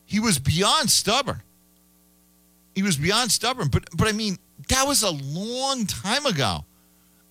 [0.06, 1.42] He was beyond stubborn.
[2.74, 3.68] He was beyond stubborn.
[3.68, 4.38] But but I mean,
[4.68, 6.64] that was a long time ago.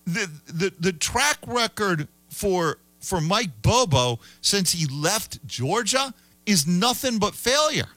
[0.06, 6.14] The the the track record for for Mike Bobo since he left Georgia
[6.46, 7.88] is nothing but failure.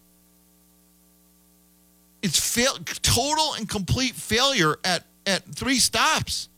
[2.23, 6.49] It's fail total and complete failure at at three stops.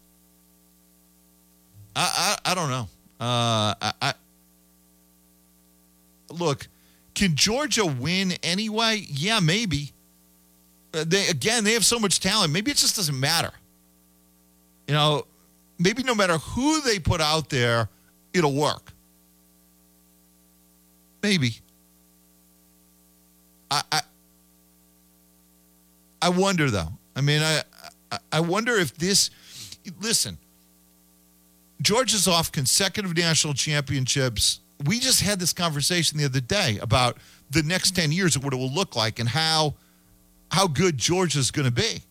[1.95, 2.89] I I, I don't know.
[3.19, 4.15] Uh, I, I
[6.31, 6.69] look.
[7.15, 9.03] Can Georgia win anyway?
[9.09, 9.93] Yeah, maybe.
[10.93, 12.53] Uh, they again, they have so much talent.
[12.53, 13.51] Maybe it just doesn't matter.
[14.87, 15.27] You know,
[15.79, 17.89] maybe no matter who they put out there,
[18.33, 18.93] it'll work.
[21.23, 21.57] Maybe.
[23.71, 24.01] I, I,
[26.23, 26.89] I wonder though.
[27.15, 27.63] I mean, I,
[28.33, 29.31] I wonder if this.
[30.01, 30.39] Listen,
[31.81, 34.61] Georgia's off consecutive national championships.
[34.85, 37.19] We just had this conversation the other day about
[37.51, 39.75] the next ten years and what it will look like and how
[40.51, 42.03] how good Georgia's going to be.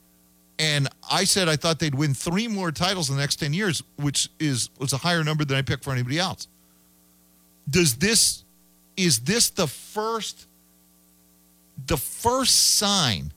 [0.57, 3.83] And I said I thought they'd win three more titles in the next ten years,
[3.97, 6.47] which is was a higher number than I picked for anybody else.
[7.69, 8.43] Does this
[8.95, 10.47] is this the first
[11.87, 13.31] the first sign,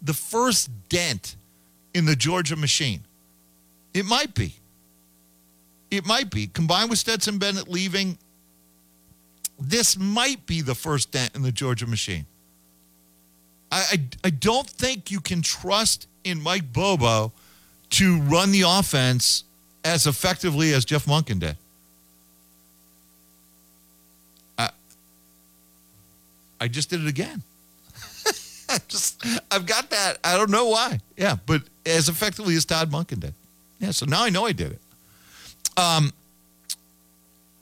[0.00, 1.36] the first dent
[1.94, 3.02] in the Georgia machine?
[3.94, 4.54] It might be.
[5.90, 6.46] It might be.
[6.46, 8.16] Combined with Stetson Bennett leaving,
[9.58, 12.26] this might be the first dent in the Georgia machine.
[13.70, 17.32] I, I, I don't think you can trust in Mike Bobo
[17.90, 19.44] to run the offense
[19.84, 21.56] as effectively as Jeff Monken did.
[24.56, 24.70] I,
[26.60, 27.42] I just did it again.
[28.76, 30.18] I just I've got that.
[30.24, 31.00] I don't know why.
[31.16, 33.34] Yeah, but as effectively as Todd Monken did.
[33.80, 34.80] Yeah, so now I know I did it.
[35.76, 36.12] Um,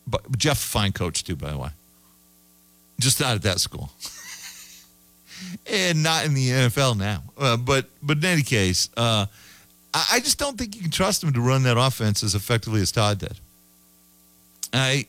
[0.07, 1.71] but Jeff, fine coach too, by the way.
[3.01, 3.91] Just not at that school,
[5.67, 7.23] and not in the NFL now.
[7.37, 9.27] Uh, but but in any case, uh,
[9.95, 12.83] I, I just don't think you can trust him to run that offense as effectively
[12.83, 13.39] as Todd did.
[14.73, 15.07] I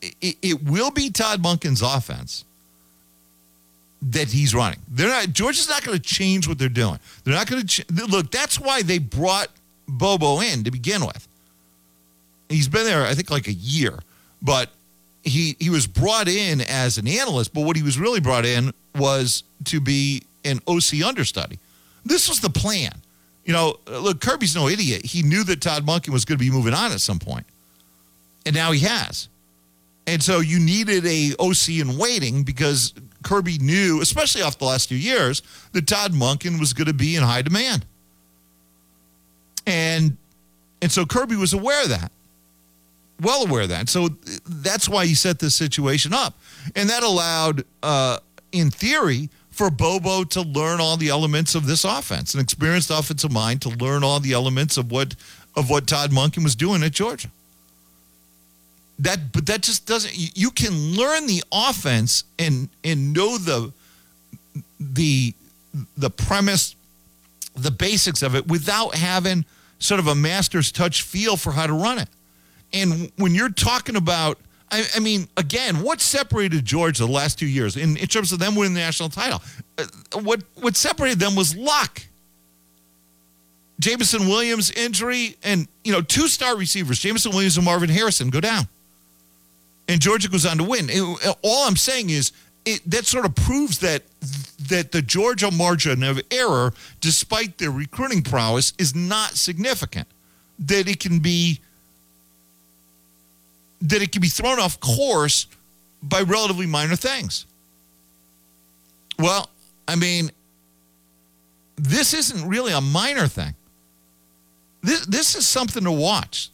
[0.00, 2.44] it, it will be Todd Monken's offense
[4.02, 4.80] that he's running.
[4.88, 5.32] They're not.
[5.32, 6.98] Georgia's not going to change what they're doing.
[7.24, 8.30] They're not going to ch- look.
[8.30, 9.48] That's why they brought
[9.88, 11.28] Bobo in to begin with.
[12.48, 14.00] He's been there, I think, like a year,
[14.42, 14.70] but
[15.22, 17.54] he he was brought in as an analyst.
[17.54, 21.58] But what he was really brought in was to be an OC understudy.
[22.04, 22.92] This was the plan.
[23.44, 25.04] You know, look, Kirby's no idiot.
[25.04, 27.46] He knew that Todd Monken was going to be moving on at some point,
[28.44, 29.28] and now he has.
[30.06, 34.88] And so you needed a OC in waiting because Kirby knew, especially off the last
[34.88, 37.84] few years, that Todd Monken was going to be in high demand.
[39.66, 40.16] And
[40.80, 42.10] and so Kirby was aware of that.
[43.20, 43.88] Well aware of that.
[43.88, 44.08] So
[44.46, 46.34] that's why he set this situation up.
[46.74, 48.18] And that allowed, uh,
[48.50, 53.30] in theory, for Bobo to learn all the elements of this offense, an experienced offensive
[53.30, 55.14] mind to learn all the elements of what
[55.54, 57.28] of what Todd Monken was doing at Georgia.
[58.98, 60.14] That, but that just doesn't.
[60.14, 63.72] You can learn the offense and and know the
[64.78, 65.34] the
[65.96, 66.76] the premise,
[67.54, 69.44] the basics of it without having
[69.78, 72.08] sort of a master's touch feel for how to run it.
[72.72, 74.38] And when you're talking about,
[74.70, 78.38] I, I mean, again, what separated Georgia the last two years in, in terms of
[78.38, 79.42] them winning the national title?
[79.78, 79.84] Uh,
[80.20, 82.02] what what separated them was luck.
[83.80, 88.40] Jameson Williams injury and you know two star receivers, Jameson Williams and Marvin Harrison, go
[88.40, 88.68] down
[89.88, 90.86] and Georgia goes on to win.
[90.88, 92.32] It, all I'm saying is
[92.64, 94.02] it, that sort of proves that
[94.68, 100.06] that the Georgia margin of error, despite their recruiting prowess, is not significant.
[100.58, 101.60] That it can be
[103.80, 105.46] that it can be thrown off course
[106.02, 107.46] by relatively minor things.
[109.18, 109.50] Well,
[109.88, 110.30] I mean,
[111.76, 113.54] this isn't really a minor thing.
[114.82, 116.50] This this is something to watch.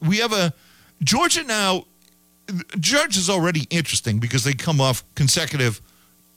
[0.00, 0.54] We have a
[1.02, 1.86] Georgia now.
[2.78, 5.80] Georgia is already interesting because they come off consecutive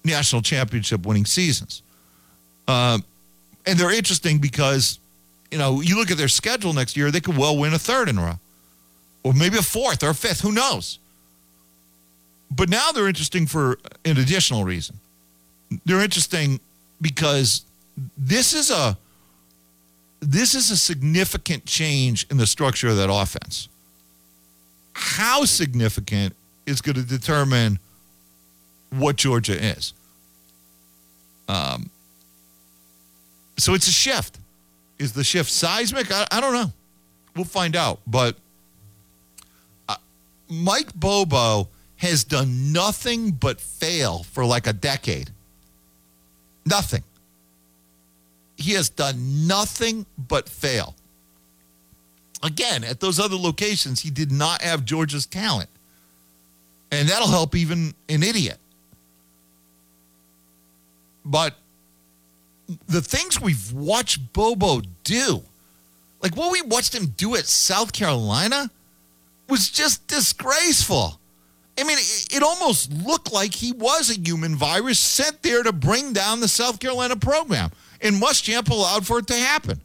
[0.04, 1.82] national championship winning seasons,
[2.68, 3.00] uh,
[3.66, 5.00] and they're interesting because
[5.52, 8.10] you know you look at their schedule next year, they could well win a third
[8.10, 8.40] in a row,
[9.24, 10.42] or maybe a fourth or a fifth.
[10.42, 11.00] Who knows?
[12.52, 15.00] But now they're interesting for an additional reason.
[15.86, 16.60] They're interesting
[17.02, 17.66] because
[18.18, 18.98] this is a
[20.22, 23.70] this is a significant change in the structure of that offense.
[24.96, 26.36] How significant
[26.66, 27.80] is going to determine
[28.90, 29.94] what Georgia is.
[31.48, 31.90] Um,
[33.58, 34.40] so it's a shift.
[34.98, 36.12] Is the shift seismic?
[36.12, 36.72] I, I don't know.
[37.36, 38.00] We'll find out.
[38.08, 38.38] But
[39.90, 39.98] uh,
[40.50, 41.68] Mike Bobo
[41.98, 45.30] has done nothing but fail for like a decade.
[46.66, 47.04] Nothing.
[48.56, 50.96] He has done nothing but fail.
[52.46, 55.68] Again, at those other locations, he did not have Georgia's talent.
[56.92, 58.60] And that'll help even an idiot.
[61.26, 61.56] But
[62.88, 65.42] the things we've watched Bobo do,
[66.22, 68.70] like what we watched him do at South Carolina,
[69.50, 71.20] was just disgraceful.
[71.80, 76.14] I mean, it, almost looked like he was a human virus sent there to bring
[76.14, 77.72] down the South Carolina program.
[78.02, 79.82] And Muschamp allowed for it to happen.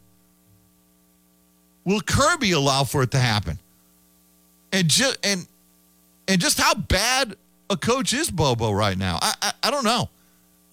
[1.85, 3.57] Will Kirby allow for it to happen?
[4.71, 5.45] And just and
[6.27, 7.35] and just how bad
[7.69, 9.19] a coach is Bobo right now?
[9.21, 10.09] I I, I don't know.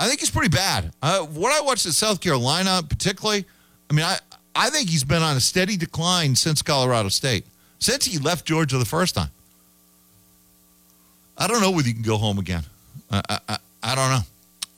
[0.00, 0.92] I think he's pretty bad.
[1.02, 3.44] Uh, what I watched at South Carolina, particularly,
[3.90, 4.18] I mean, I
[4.54, 7.44] I think he's been on a steady decline since Colorado State,
[7.78, 9.30] since he left Georgia the first time.
[11.36, 12.62] I don't know whether you can go home again.
[13.11, 14.20] I I, I, I don't know.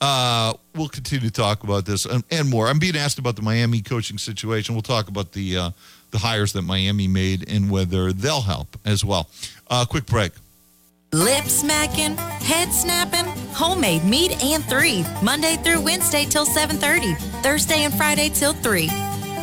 [0.01, 2.67] Uh, we'll continue to talk about this and, and more.
[2.67, 4.73] I'm being asked about the Miami coaching situation.
[4.73, 5.71] We'll talk about the uh,
[6.11, 9.29] the hires that Miami made and whether they'll help as well.
[9.69, 10.31] Uh, quick break.
[11.13, 15.03] Lip smacking, head snapping, homemade meat and three.
[15.21, 17.15] Monday through Wednesday till 7:30.
[17.41, 18.87] Thursday and Friday till 3.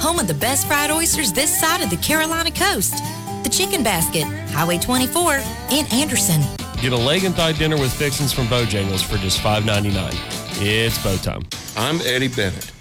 [0.01, 2.95] Home of the best fried oysters this side of the Carolina coast.
[3.43, 5.35] The Chicken Basket, Highway 24
[5.71, 6.41] in Anderson.
[6.81, 10.15] Get a leg and thigh dinner with fixings from Bojangles for just $5.99.
[10.61, 11.43] It's bow time.
[11.77, 12.73] I'm Eddie Bennett.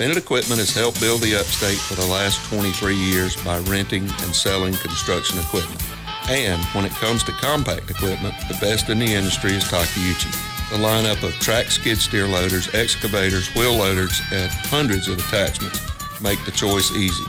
[0.00, 4.34] Bennett Equipment has helped build the upstate for the last 23 years by renting and
[4.34, 5.78] selling construction equipment.
[6.26, 10.32] And when it comes to compact equipment, the best in the industry is Takeuchi.
[10.70, 15.78] The lineup of track skid steer loaders, excavators, wheel loaders, and hundreds of attachments
[16.22, 17.24] make the choice easy.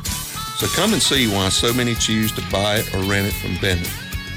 [0.55, 3.57] So come and see why so many choose to buy it or rent it from
[3.59, 3.91] Bennett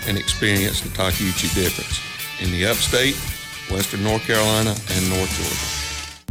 [0.08, 2.00] and experience the Takeuchi difference
[2.42, 3.14] in the upstate,
[3.70, 5.83] western North Carolina, and North Georgia.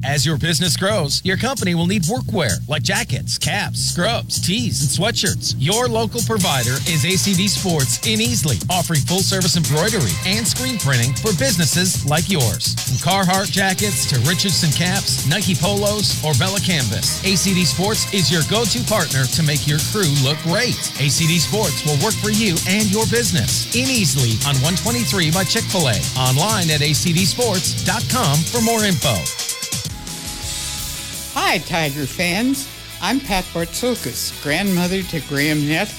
[0.05, 4.91] As your business grows, your company will need workwear like jackets, caps, scrubs, tees, and
[4.91, 5.55] sweatshirts.
[5.57, 11.13] Your local provider is ACD Sports in Easley, offering full service embroidery and screen printing
[11.15, 12.75] for businesses like yours.
[12.83, 18.43] From Carhartt jackets to Richardson caps, Nike polos, or Bella canvas, ACD Sports is your
[18.51, 20.75] go to partner to make your crew look great.
[20.99, 25.63] ACD Sports will work for you and your business in Easley on 123 by Chick
[25.71, 25.95] fil A.
[26.19, 29.15] Online at acdsports.com for more info.
[31.35, 32.69] Hi, Tiger fans.
[33.01, 35.89] I'm Pat Bartzokas, grandmother to Graham Neff,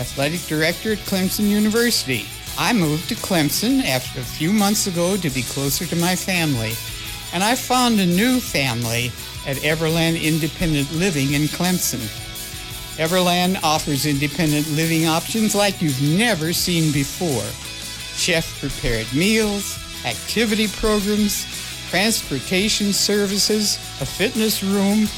[0.00, 2.26] athletic director at Clemson University.
[2.58, 6.72] I moved to Clemson after a few months ago to be closer to my family,
[7.32, 9.12] and I found a new family
[9.46, 12.02] at Everland Independent Living in Clemson.
[12.98, 17.46] Everland offers independent living options like you've never seen before
[18.16, 21.46] chef prepared meals, activity programs,
[21.90, 25.08] transportation services, a fitness room,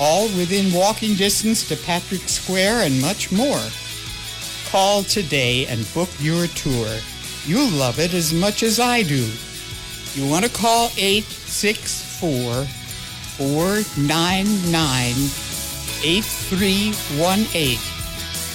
[0.00, 3.60] all within walking distance to Patrick Square and much more.
[4.70, 6.88] Call today and book your tour.
[7.44, 9.30] You'll love it as much as I do.
[10.14, 12.64] You want to call 864
[13.36, 15.14] 499
[16.04, 17.78] 8318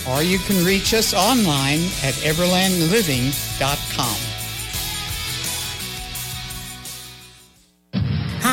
[0.10, 4.27] or you can reach us online at everlandliving.com.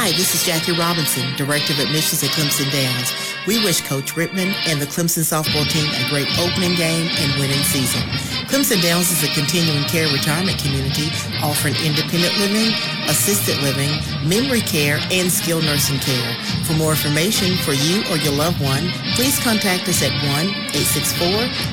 [0.05, 3.17] Hi, this is Jackie Robinson, Director of Admissions at Clemson Downs.
[3.49, 7.65] We wish Coach Rittman and the Clemson softball team a great opening game and winning
[7.65, 8.05] season.
[8.45, 11.09] Clemson Downs is a continuing care retirement community
[11.41, 12.77] offering independent living,
[13.09, 13.89] assisted living,
[14.29, 16.37] memory care, and skilled nursing care.
[16.69, 20.13] For more information for you or your loved one, please contact us at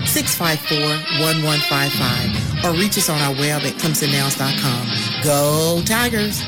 [0.08, 4.88] 1-864-654-1155 or reach us on our web at clemsondowns.com.
[5.20, 6.40] Go Tigers!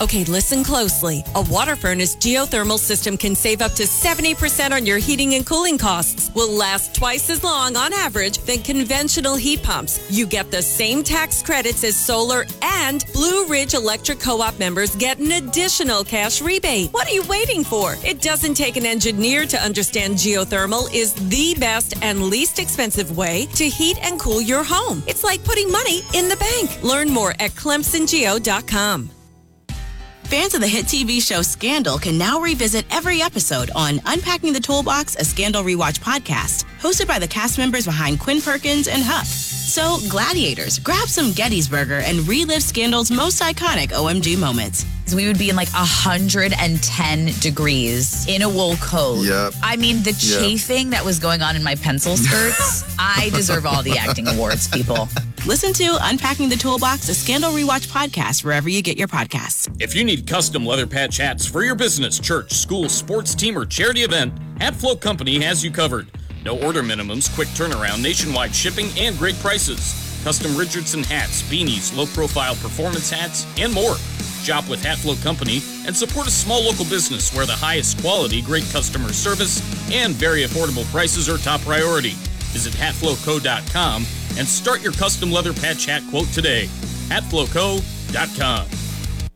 [0.00, 1.24] Okay, listen closely.
[1.34, 5.76] A water furnace geothermal system can save up to 70% on your heating and cooling
[5.76, 6.32] costs.
[6.36, 10.00] Will last twice as long on average than conventional heat pumps.
[10.08, 15.18] You get the same tax credits as solar and Blue Ridge Electric Co-op members get
[15.18, 16.92] an additional cash rebate.
[16.92, 17.96] What are you waiting for?
[18.04, 23.46] It doesn't take an engineer to understand geothermal is the best and least expensive way
[23.56, 25.02] to heat and cool your home.
[25.08, 26.84] It's like putting money in the bank.
[26.84, 29.17] Learn more at clemsongeo.com.
[30.28, 34.60] Fans of the hit TV show Scandal can now revisit every episode on Unpacking the
[34.60, 39.24] Toolbox, a Scandal Rewatch podcast, hosted by the cast members behind Quinn Perkins and Huck.
[39.24, 44.84] So, gladiators, grab some Gettysburger and relive Scandal's most iconic OMG moments.
[45.14, 49.24] We would be in like 110 degrees in a wool coat.
[49.24, 49.54] Yep.
[49.62, 50.40] I mean, the Yep.
[50.40, 52.84] chafing that was going on in my pencil skirts.
[52.98, 55.08] I deserve all the acting awards, people.
[55.46, 59.74] Listen to Unpacking the Toolbox, a Scandal Rewatch podcast, wherever you get your podcasts.
[59.80, 63.64] If you need custom leather patch hats for your business, church, school, sports team, or
[63.64, 66.08] charity event, Hatflow Company has you covered.
[66.44, 70.20] No order minimums, quick turnaround, nationwide shipping, and great prices.
[70.24, 73.94] Custom Richardson hats, beanies, low profile performance hats, and more.
[74.42, 78.64] Shop with Hatflow Company and support a small local business where the highest quality, great
[78.70, 79.62] customer service,
[79.92, 82.14] and very affordable prices are top priority.
[82.58, 84.04] Visit hatflowco.com
[84.36, 86.66] and start your custom leather patch hat quote today.
[87.06, 88.66] hatflowco.com.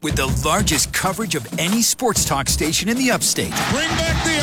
[0.02, 3.52] With the largest coverage of any sports talk station in the upstate.
[3.70, 4.40] Bring back the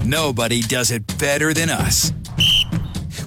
[0.00, 0.08] option.
[0.08, 2.14] Nobody does it better than us.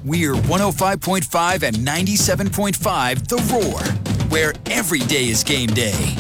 [0.04, 3.84] We're 105.5 and 97.5 The Roar,
[4.30, 6.16] where every day is game day.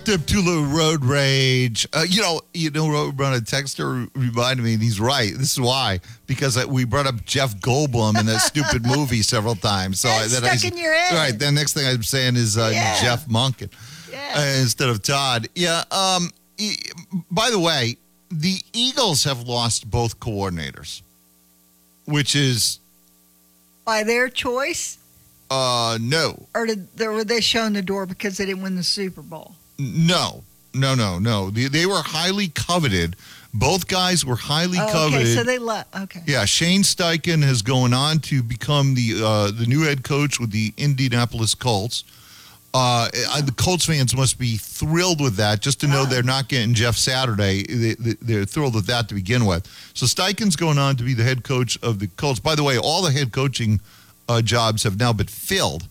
[0.00, 1.86] Walt Deptula Road Rage.
[1.92, 5.32] Uh, you know, you know, Roadrunner Texter reminded me, and he's right.
[5.36, 10.00] This is why because we brought up Jeff Goldblum in that stupid movie several times.
[10.00, 11.14] So That's then I, stuck in your head.
[11.14, 11.38] Right.
[11.38, 13.00] The next thing I'm saying is uh, Yeah.
[13.00, 13.70] Jeff Monken
[14.14, 15.48] uh, instead of Todd.
[15.54, 15.84] Yeah.
[15.90, 16.30] Um.
[16.58, 16.76] e-
[17.30, 17.96] By the way,
[18.30, 21.02] the Eagles have lost both coordinators,
[22.06, 22.78] which is
[23.84, 24.98] By their choice,
[25.50, 26.46] uh no.
[26.54, 29.56] or did, were they shown the door because they didn't win the Super Bowl?
[29.80, 31.50] No, no, no, no.
[31.50, 33.16] They, they were highly coveted.
[33.52, 35.20] Both guys were highly Oh, coveted.
[35.22, 35.96] okay, so they left.
[36.02, 36.22] Okay.
[36.26, 40.52] yeah, Shane Steichen has gone on to become the uh, the new head coach with
[40.52, 42.04] the Indianapolis Colts.
[42.72, 43.08] Uh,
[43.44, 46.94] the Colts fans must be thrilled with that, just to know they're not getting Jeff
[46.94, 47.64] Saturday.
[47.64, 49.66] They, they, they're thrilled with that to begin with.
[49.94, 52.38] So Steichen's going on to be the head coach of the Colts.
[52.38, 53.80] By the way, all the head coaching
[54.28, 55.88] uh, jobs have now been filled.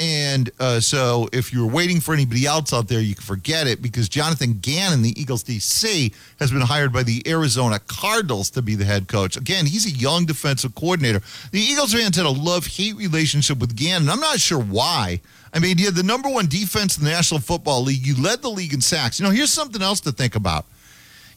[0.00, 3.80] And uh, so if you're waiting for anybody else out there, you can forget it
[3.80, 8.74] because Jonathan Gannon, the Eagles DC, has been hired by the Arizona Cardinals to be
[8.74, 9.36] the head coach.
[9.36, 11.20] Again, he's a young defensive coordinator.
[11.52, 14.08] The Eagles fans had a love hate relationship with Gannon.
[14.08, 15.20] I'm not sure why.
[15.54, 18.06] I mean, you had the number one defense in the National Football League.
[18.06, 19.20] You led the league in sacks.
[19.20, 20.66] You know, here's something else to think about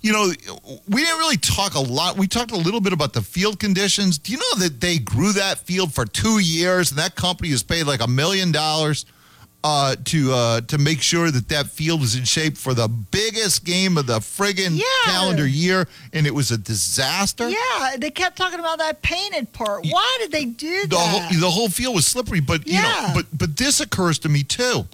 [0.06, 0.32] you know,
[0.88, 2.16] we didn't really talk a lot.
[2.16, 4.20] We talked a little bit about the field conditions.
[4.20, 7.64] Do you know that they grew that field for two years, and that company has
[7.64, 9.08] paid like a million dollars
[9.64, 13.66] uh, to uh, to make sure that that field was in shape for the biggest
[13.66, 17.50] game of the friggin' calendar year, and it was a disaster.
[17.50, 19.88] Yeah, they kept talking about that painted part.
[19.90, 20.98] Why did they do the that?
[21.00, 22.42] whole the whole field was slippery.
[22.42, 24.86] But you know, but but this occurs to me too.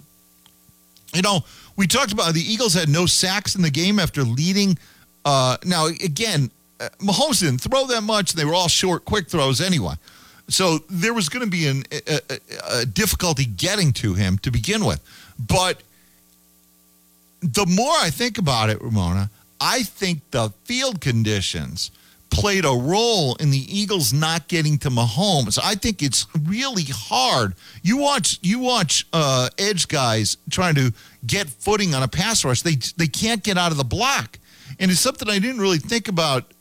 [1.12, 1.44] You know,
[1.76, 4.78] we talked about the Eagles had no sacks in the game after leading.
[5.24, 6.50] Uh, now again,
[6.80, 8.32] uh, Mahomes didn't throw that much.
[8.32, 9.94] They were all short, quick throws anyway.
[10.48, 14.50] So there was going to be an, a, a, a difficulty getting to him to
[14.50, 15.00] begin with.
[15.38, 15.82] But
[17.40, 21.90] the more I think about it, Ramona, I think the field conditions
[22.30, 25.58] played a role in the Eagles not getting to Mahomes.
[25.62, 27.54] I think it's really hard.
[27.82, 30.92] You watch you watch uh, edge guys trying to
[31.26, 32.62] get footing on a pass rush.
[32.62, 34.38] They they can't get out of the block,
[34.78, 36.52] and it's something I didn't really think about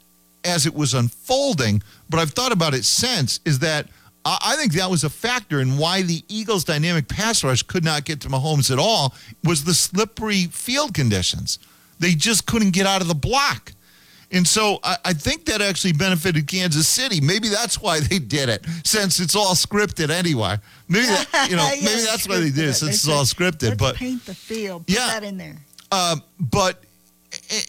[0.43, 1.81] as it was unfolding.
[2.09, 3.39] But I've thought about it since.
[3.45, 3.87] Is that
[4.25, 8.05] I think that was a factor in why the Eagles' dynamic pass rush could not
[8.05, 11.57] get to Mahomes at all was the slippery field conditions.
[11.99, 13.73] They just couldn't get out of the block.
[14.33, 17.19] And so I, I think that actually benefited Kansas City.
[17.19, 20.55] Maybe that's why they did it, since it's all scripted anyway.
[20.87, 23.69] Maybe that, you know, Yeah, maybe that's why they did it, since it's all scripted.
[23.69, 24.87] Let's But paint the field.
[24.87, 25.07] Put Yeah.
[25.07, 25.57] that in there.
[25.91, 26.81] um, but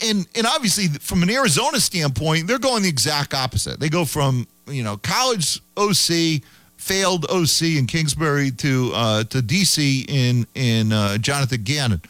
[0.02, 3.80] and and obviously from an Arizona standpoint, they're going the exact opposite.
[3.80, 6.42] They go from you know college OC,
[6.76, 12.02] failed OC in Kingsbury to uh, to DC in in uh, Jonathan Gannon.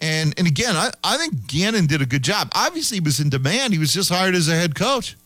[0.00, 2.50] And and again, I, I think Gannon did a good job.
[2.54, 3.72] Obviously, he was in demand.
[3.72, 5.16] He was just hired as a head coach.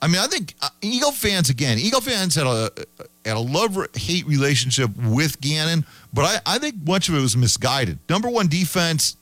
[0.00, 1.78] I mean, I think uh, Eagle fans again.
[1.78, 2.70] Eagle fans had a
[3.24, 7.36] had a love hate relationship with Gannon, but I, I think much of it was
[7.36, 8.00] misguided.
[8.08, 9.16] Number one defense,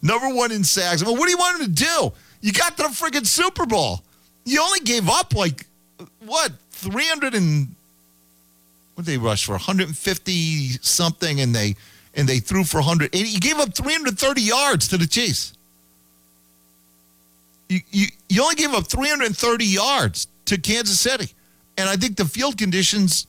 [0.00, 1.04] number one in sacks.
[1.04, 2.12] What do you want him to do?
[2.40, 4.02] You got to the freaking Super Bowl.
[4.44, 5.66] You only gave up like
[6.24, 7.68] what three hundred and
[8.94, 11.76] what they rush for 150 something, and they
[12.14, 13.18] and they threw for 180.
[13.28, 15.54] You gave up 330 yards to the Chiefs.
[17.68, 21.32] You, you, you only gave up 330 yards to Kansas City.
[21.78, 23.26] And I think the field conditions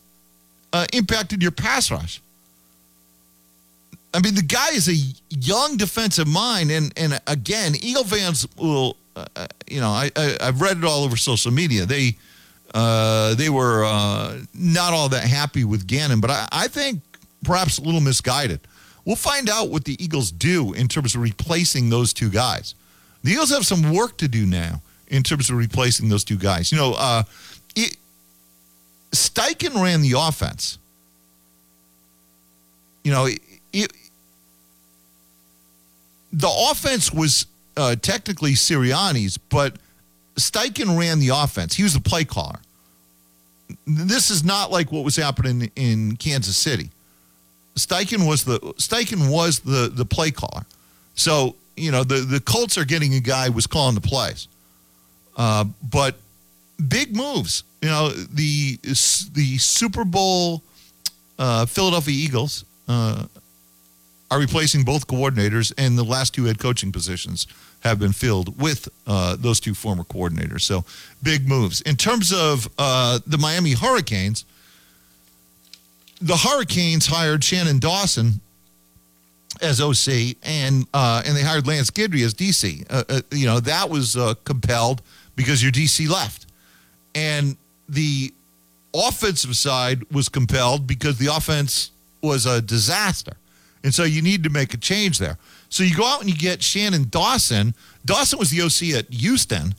[0.73, 2.21] uh, impacted your pass rush.
[4.13, 6.71] I mean, the guy is a young defensive mind.
[6.71, 11.03] And, and again, Eagle fans will, uh, you know, I, I, I've read it all
[11.03, 11.85] over social media.
[11.85, 12.17] They,
[12.73, 17.01] uh, they were uh, not all that happy with Gannon, but I, I think
[17.43, 18.59] perhaps a little misguided.
[19.05, 22.75] We'll find out what the Eagles do in terms of replacing those two guys.
[23.23, 26.71] The Eagles have some work to do now in terms of replacing those two guys.
[26.71, 27.23] You know, uh,
[27.75, 27.97] it,
[29.11, 30.77] Steichen ran the offense.
[33.03, 33.39] You know, it,
[33.73, 33.91] it,
[36.33, 37.45] the offense was
[37.77, 39.77] uh, technically Sirianni's, but
[40.35, 41.75] Steichen ran the offense.
[41.75, 42.59] He was the play caller.
[43.85, 46.89] This is not like what was happening in Kansas City.
[47.75, 50.65] Steichen was the Steichen was the the play caller.
[51.15, 54.47] So you know the the Colts are getting a guy who was calling the plays,
[55.37, 56.15] uh, but
[56.87, 57.63] big moves.
[57.81, 60.61] You know the the Super Bowl
[61.39, 63.25] uh, Philadelphia Eagles uh,
[64.33, 67.47] are replacing both coordinators, and the last two head coaching positions
[67.81, 70.61] have been filled with uh, those two former coordinators.
[70.61, 70.85] So
[71.21, 74.45] big moves in terms of uh, the Miami Hurricanes
[76.23, 78.39] the Hurricanes hired Shannon Dawson
[79.61, 82.85] as OC, and uh, and they hired Lance Guidry as DC.
[82.89, 85.01] Uh, uh, you know that was uh, compelled
[85.35, 86.47] because your DC left,
[87.13, 87.57] and
[87.89, 88.33] the
[88.93, 93.33] offensive side was compelled because the offense was a disaster,
[93.83, 95.37] and so you need to make a change there.
[95.69, 97.73] So you go out and you get Shannon Dawson.
[98.05, 99.75] Dawson was the OC at Houston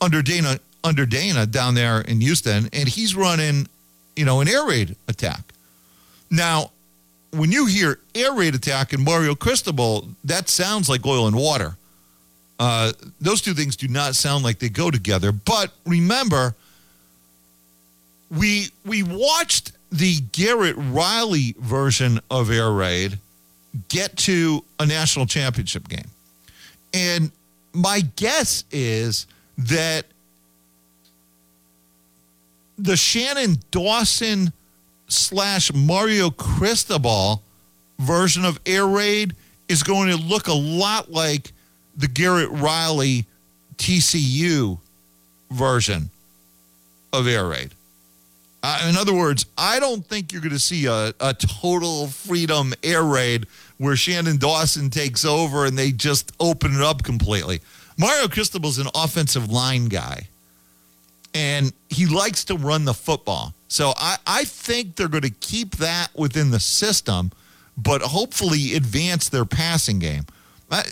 [0.00, 3.68] under Dana under Dana down there in Houston, and he's running
[4.16, 5.52] you know, an air raid attack.
[6.30, 6.70] Now,
[7.32, 11.76] when you hear air raid attack and Mario Cristobal, that sounds like oil and water.
[12.58, 15.32] Uh, those two things do not sound like they go together.
[15.32, 16.54] But remember,
[18.30, 23.18] we we watched the Garrett Riley version of air raid
[23.88, 26.10] get to a national championship game,
[26.92, 27.30] and
[27.72, 30.04] my guess is that
[32.76, 34.52] the Shannon Dawson
[35.06, 37.40] slash Mario Cristobal
[38.00, 39.36] version of Air Raid
[39.68, 41.52] is going to look a lot like
[41.96, 43.26] the Garrett Riley
[43.76, 44.78] TCU
[45.52, 46.10] version
[47.12, 47.70] of Air Raid.
[48.66, 52.72] Uh, in other words, I don't think you're going to see a, a total freedom
[52.82, 53.46] air raid
[53.76, 57.60] where Shannon Dawson takes over and they just open it up completely.
[57.98, 60.28] Mario Cristobal's an offensive line guy
[61.34, 63.52] and he likes to run the football.
[63.68, 67.32] So I, I think they're going to keep that within the system,
[67.76, 70.24] but hopefully advance their passing game.
[70.70, 70.84] I,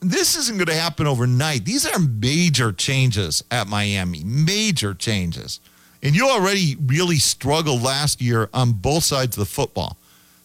[0.00, 1.66] this isn't going to happen overnight.
[1.66, 5.60] These are major changes at Miami, major changes.
[6.02, 9.96] And you already really struggled last year on both sides of the football.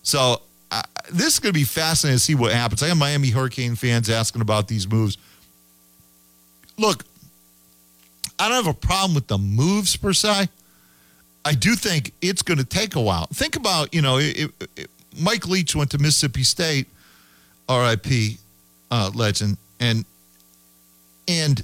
[0.02, 0.42] So
[0.72, 0.82] uh,
[1.12, 2.82] this is going to be fascinating to see what happens.
[2.82, 5.18] I have Miami Hurricane fans asking about these moves.
[6.78, 7.06] Look,
[8.40, 10.50] I don't have a problem with the moves per se.
[11.46, 13.28] I do think it's going to take a while.
[13.28, 14.90] Think about, you know, it, it,
[15.20, 16.88] Mike Leach went to Mississippi State,
[17.70, 18.40] RIP,
[18.90, 20.06] uh, legend, and
[21.28, 21.64] and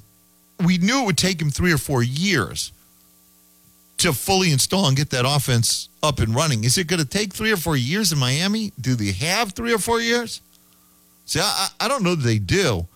[0.66, 2.72] we knew it would take him three or four years
[4.00, 6.64] to fully install and get that offense up and running.
[6.64, 8.72] Is it going to take three or four years in Miami?
[8.80, 10.42] Do they have three or four years?
[11.26, 12.88] See, I, I don't know that they do.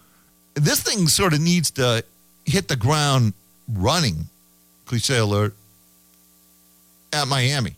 [0.55, 2.03] This thing sort of needs to
[2.45, 3.33] hit the ground
[3.67, 4.27] running,
[4.85, 5.53] cliche alert,
[7.11, 7.75] at Miami.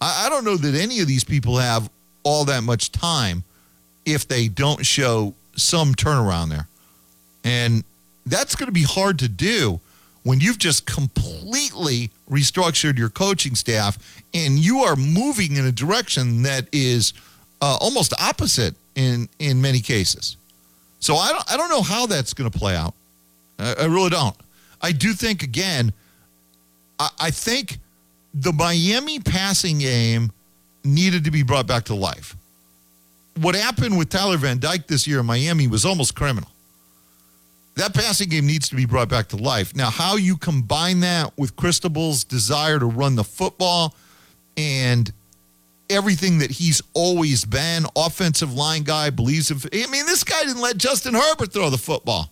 [0.00, 1.88] I, I don't know that any of these people have
[2.22, 3.44] all that much time
[4.04, 6.68] if they don't show some turnaround there.
[7.44, 7.84] And
[8.24, 9.80] That's going to be hard to do
[10.26, 13.96] when you've just completely restructured your coaching staff
[14.34, 17.12] and you are moving in a direction that is
[17.60, 20.36] uh, almost opposite in in many cases.
[20.98, 22.92] So I don't I don't know how that's going to play out.
[23.60, 24.36] I, I really don't.
[24.82, 25.92] I do think again.
[26.98, 27.78] I, I think
[28.34, 30.32] the Miami passing game
[30.82, 32.36] needed to be brought back to life.
[33.40, 36.50] What happened with Tyler Van Dyke this year in Miami was almost criminal.
[37.76, 39.76] That passing game needs to be brought back to life.
[39.76, 43.94] Now, how you combine that with Cristobal's desire to run the football
[44.56, 45.12] and
[45.90, 50.62] everything that he's always been, offensive line guy, believes if I mean this guy didn't
[50.62, 52.30] let Justin Herbert throw the football.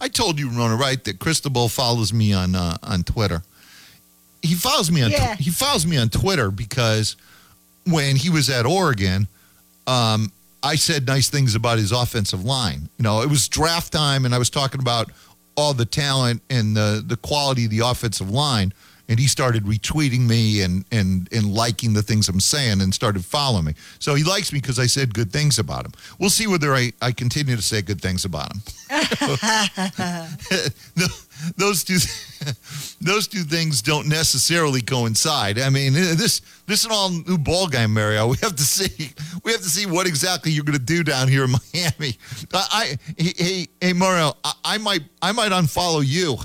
[0.00, 3.42] I told you, Rona, right, that Cristobal follows me on uh, on Twitter.
[4.42, 5.36] He follows me on Yeah.
[5.36, 7.16] he follows me on Twitter because
[7.86, 9.28] when he was at Oregon,
[9.86, 10.32] um,
[10.64, 12.88] I said nice things about his offensive line.
[12.96, 15.12] You know, it was draft time, and I was talking about
[15.56, 18.72] all the talent and the the quality of the offensive line.
[19.08, 23.24] And he started retweeting me and and and liking the things I'm saying and started
[23.24, 23.74] following me.
[23.98, 25.92] So he likes me because I said good things about him.
[26.18, 28.62] We'll see whether I, I continue to say good things about him.
[31.56, 31.98] those two
[33.00, 35.58] those two things don't necessarily coincide.
[35.58, 38.28] I mean, eh, this this is all new ball game, Mario.
[38.34, 39.12] We have to see
[39.44, 42.16] we have to see what exactly you're going to do down here in Miami.
[42.52, 46.36] I, I hey hey Mario, I, I might I might unfollow you.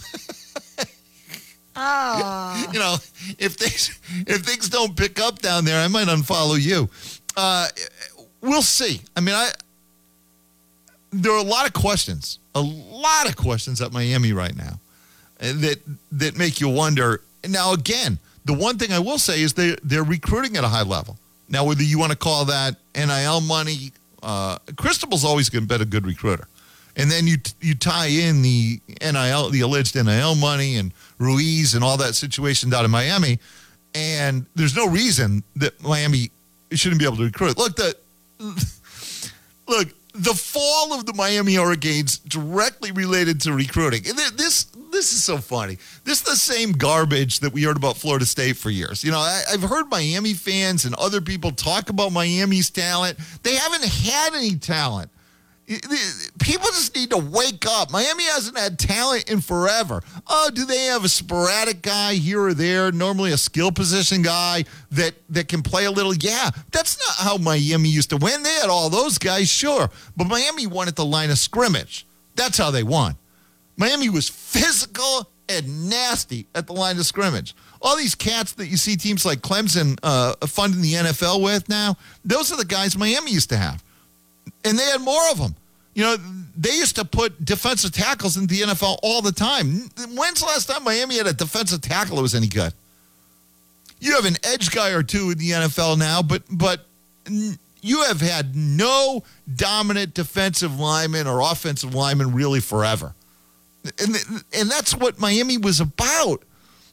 [1.82, 2.70] Oh.
[2.74, 2.96] you know,
[3.38, 6.90] if things if things don't pick up down there, I might unfollow you.
[7.38, 7.68] Uh,
[8.42, 9.02] we'll see.
[9.16, 9.52] I mean, I
[11.12, 14.80] there are a lot of questions, a lot of questions at Miami right now
[15.40, 15.80] uh, that
[16.12, 17.22] that make you wonder.
[17.48, 20.84] Now, again, the one thing I will say is they they're recruiting at a high
[20.84, 21.18] level.
[21.48, 26.06] Now, whether you want to call that NIL money, uh, Cristobal's always been a good
[26.06, 26.48] recruiter.
[27.00, 31.84] And then you you tie in the NIL, the alleged NIL money, and Ruiz and
[31.84, 33.40] all that situation down in Miami,
[33.96, 36.32] and there's no reason that Miami
[36.72, 37.58] shouldn't be able to recruit.
[37.58, 37.96] Look, the
[39.68, 44.02] look the fall of the Miami Hurricanes directly related to recruiting.
[44.08, 45.78] And this this is so funny.
[46.04, 49.04] This is the same garbage that we heard about Florida State for years.
[49.04, 53.18] You know, I, I've heard Miami fans and other people talk about Miami's talent.
[53.44, 55.10] They haven't had any talent.
[55.70, 57.92] People just need to wake up.
[57.92, 60.02] Miami hasn't had talent in forever.
[60.28, 62.92] Oh, do they have a sporadic guy here or there?
[62.92, 66.16] Normally a skill position guy that that can play a little.
[66.16, 68.42] Yeah, that's not how Miami used to win.
[68.42, 72.08] They had all those guys, sure, but Miami won at the line of scrimmage.
[72.36, 73.16] That's how they won.
[73.78, 77.56] Miami was physical and nasty at the line of scrimmage.
[77.82, 81.96] All these cats that you see teams like Clemson uh, funding the NFL with now,
[82.26, 83.84] those are the guys Miami used to have
[84.64, 85.56] and they had more of them.
[85.94, 86.18] You know,
[86.56, 89.90] they used to put defensive tackles in the NFL all the time.
[90.16, 92.74] When's the last time Miami had a defensive tackle that was any good?
[94.00, 96.86] You have an edge guy or two in the NFL now, but but
[97.82, 99.24] you have had no
[99.56, 103.14] dominant defensive lineman or offensive lineman really forever.
[104.00, 104.16] And
[104.54, 106.44] and that's what Miami was about.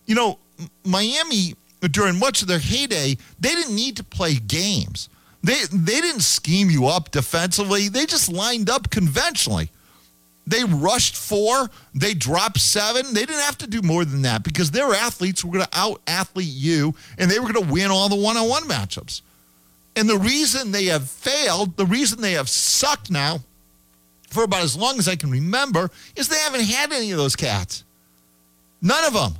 [0.06, 0.38] You know,
[0.84, 1.54] Miami
[1.90, 5.08] during much of their heyday, they didn't need to play games.
[5.46, 7.88] They they didn't scheme you up defensively.
[7.88, 9.70] They just lined up conventionally.
[10.44, 11.70] They rushed four.
[11.94, 13.14] They dropped seven.
[13.14, 16.02] They didn't have to do more than that because their athletes were going to out
[16.08, 19.22] athlete you and they were going to win all the one on one matchups.
[19.94, 23.38] And the reason they have failed, the reason they have sucked now
[24.28, 27.36] for about as long as I can remember, is they haven't had any of those
[27.36, 27.84] cats.
[28.82, 29.34] None of them.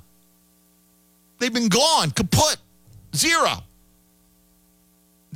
[1.38, 2.58] They've been gone, kaput,
[3.14, 3.64] zero.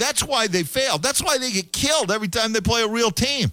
[0.01, 1.03] That's why they failed.
[1.03, 3.53] That's why they get killed every time they play a real team.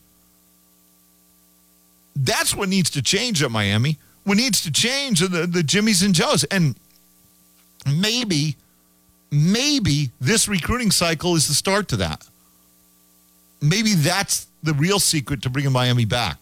[2.15, 3.97] That's what needs to change at Miami.
[4.23, 6.45] What needs to change are the, the Jimmys and Joes.
[6.45, 6.75] And
[7.85, 8.55] maybe,
[9.29, 12.25] maybe this recruiting cycle is the start to that.
[13.61, 16.41] Maybe that's the real secret to bringing Miami back.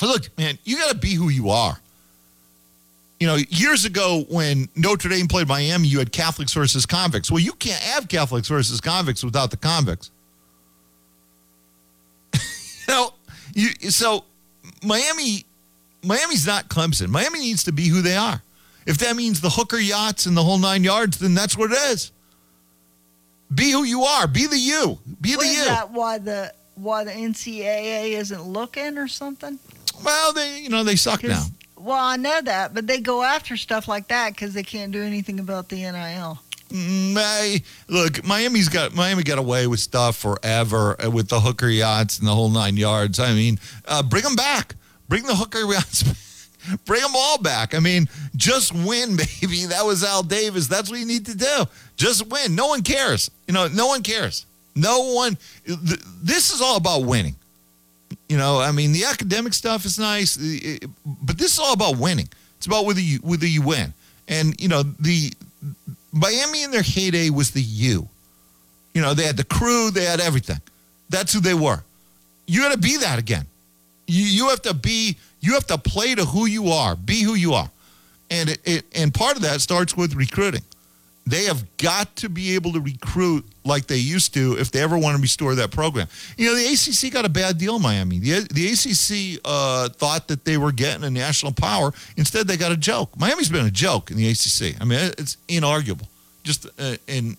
[0.00, 1.78] Look, man, you got to be who you are.
[3.18, 7.30] You know, years ago when Notre Dame played Miami, you had Catholics versus convicts.
[7.30, 10.10] Well, you can't have Catholics versus convicts without the convicts.
[12.34, 12.40] you
[12.88, 13.14] know,
[13.54, 14.24] you so
[14.84, 15.44] Miami,
[16.02, 17.08] Miami's not Clemson.
[17.08, 18.42] Miami needs to be who they are.
[18.86, 21.78] If that means the hooker yachts and the whole nine yards, then that's what it
[21.90, 22.12] is.
[23.52, 24.26] Be who you are.
[24.26, 24.98] Be the you.
[25.20, 25.64] Be the is you.
[25.64, 25.90] that?
[25.90, 29.58] Why the why the NCAA isn't looking or something?
[30.04, 31.44] Well, they you know they suck now.
[31.76, 35.02] Well, I know that, but they go after stuff like that because they can't do
[35.02, 36.38] anything about the NIL.
[36.72, 42.26] I- look, Miami's got Miami got away with stuff forever with the hooker yachts and
[42.26, 43.20] the whole nine yards.
[43.20, 44.74] I mean, uh, bring them back.
[45.08, 46.02] Bring the hooker yachts.
[46.84, 47.76] Bring them all back.
[47.76, 49.66] I mean, just win, baby.
[49.66, 50.66] That was Al Davis.
[50.66, 51.64] That's what you need to do.
[51.96, 52.56] Just win.
[52.56, 53.30] No one cares.
[53.46, 54.46] You know, no one cares.
[54.74, 55.38] No one.
[55.64, 55.78] th-
[56.24, 57.36] This is all about winning.
[58.28, 60.36] You know, I mean, the academic stuff is nice,
[61.04, 62.28] but this is all about winning.
[62.56, 63.92] It's about whether you whether you win.
[64.28, 65.32] And you know, the
[66.12, 68.08] Miami in their heyday was the U.
[68.94, 70.60] You know, they had the crew, they had everything.
[71.08, 71.82] That's who they were.
[72.46, 73.46] You got to be that again.
[74.06, 77.34] You you have to be you have to play to who you are, be who
[77.34, 77.70] you are,
[78.30, 80.62] and it, it and part of that starts with recruiting.
[81.26, 84.96] They have got to be able to recruit like they used to if they ever
[84.96, 86.06] want to restore that program.
[86.36, 88.20] You know, the ACC got a bad deal Miami.
[88.20, 91.92] The, the ACC uh, thought that they were getting a national power.
[92.16, 93.18] Instead, they got a joke.
[93.18, 94.80] Miami's been a joke in the ACC.
[94.80, 96.06] I mean, it's inarguable.
[96.44, 97.36] Just uh, an,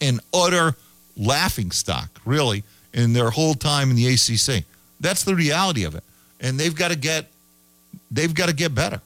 [0.00, 0.74] an utter
[1.18, 4.64] laughing stock, really, in their whole time in the ACC.
[5.00, 6.04] That's the reality of it.
[6.40, 7.26] And they've got to get,
[8.10, 9.02] they've got to get better.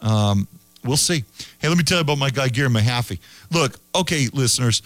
[0.00, 0.46] Um,
[0.84, 1.24] we'll see.
[1.58, 3.18] Hey, let me tell you about my guy Gary Mahaffey.
[3.50, 4.82] Look, okay, listeners,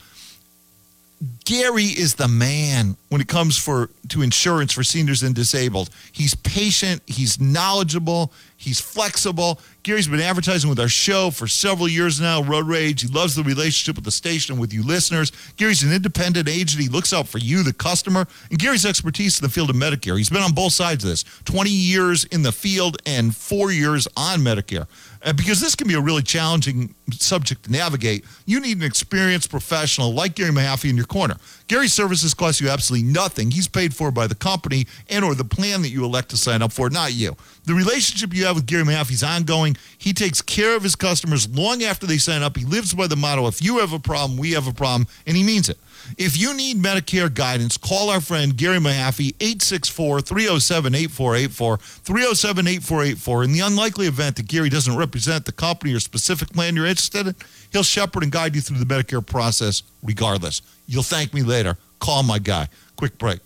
[1.45, 5.91] Gary is the man when it comes for to insurance for seniors and disabled.
[6.13, 9.59] He's patient, he's knowledgeable, he's flexible.
[9.83, 13.03] Gary's been advertising with our show for several years now, Road Rage.
[13.03, 15.33] He loves the relationship with the station and with you listeners.
[15.57, 16.81] Gary's an independent agent.
[16.81, 18.27] He looks out for you, the customer.
[18.51, 20.17] And Gary's expertise in the field of Medicare.
[20.19, 24.07] He's been on both sides of this 20 years in the field and four years
[24.17, 24.87] on Medicare.
[25.23, 29.51] Uh, because this can be a really challenging subject to navigate, you need an experienced
[29.51, 31.37] professional like Gary Mahaffey in your corner.
[31.67, 33.51] Gary's services cost you absolutely nothing.
[33.51, 36.63] He's paid for by the company and or the plan that you elect to sign
[36.63, 37.37] up for, not you.
[37.65, 39.77] The relationship you have with Gary Mahaffey is ongoing.
[39.99, 42.57] He takes care of his customers long after they sign up.
[42.57, 45.37] He lives by the motto, if you have a problem, we have a problem, and
[45.37, 45.79] he means it.
[46.17, 53.45] If you need Medicare guidance, call our friend Gary Mahaffey, 864 307 8484, 307 8484.
[53.45, 57.27] In the unlikely event that Gary doesn't represent the company or specific plan you're interested
[57.29, 57.35] in,
[57.73, 60.63] he'll shepherd and guide you through the Medicare process regardless.
[60.87, 61.77] You'll thank me later.
[61.99, 62.69] Call my guy.
[62.97, 63.41] Quick break.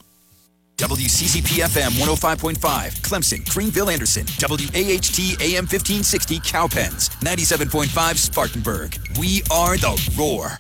[0.79, 2.57] WCCP FM 105.5,
[3.03, 4.27] Clemson, Greenville, Anderson.
[4.41, 7.09] WAHT AM 1560, Cowpens.
[7.21, 8.99] 97.5, Spartanburg.
[9.19, 10.59] We are the Roar.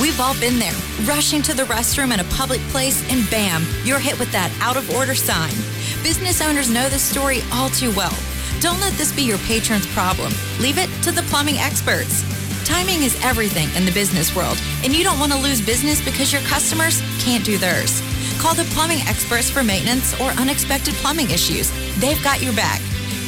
[0.00, 0.74] We've all been there,
[1.04, 4.76] rushing to the restroom in a public place, and bam, you're hit with that out
[4.76, 5.54] of order sign.
[6.02, 8.14] Business owners know this story all too well.
[8.60, 10.32] Don't let this be your patron's problem.
[10.58, 12.24] Leave it to the plumbing experts.
[12.64, 16.32] Timing is everything in the business world, and you don't want to lose business because
[16.32, 18.02] your customers can't do theirs.
[18.38, 21.70] Call the plumbing experts for maintenance or unexpected plumbing issues.
[22.00, 22.80] They've got your back.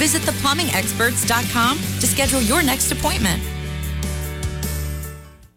[0.03, 3.41] Visit theplumbingexperts.com to schedule your next appointment.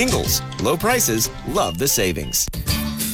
[0.00, 2.46] Ingles, low prices, love the savings.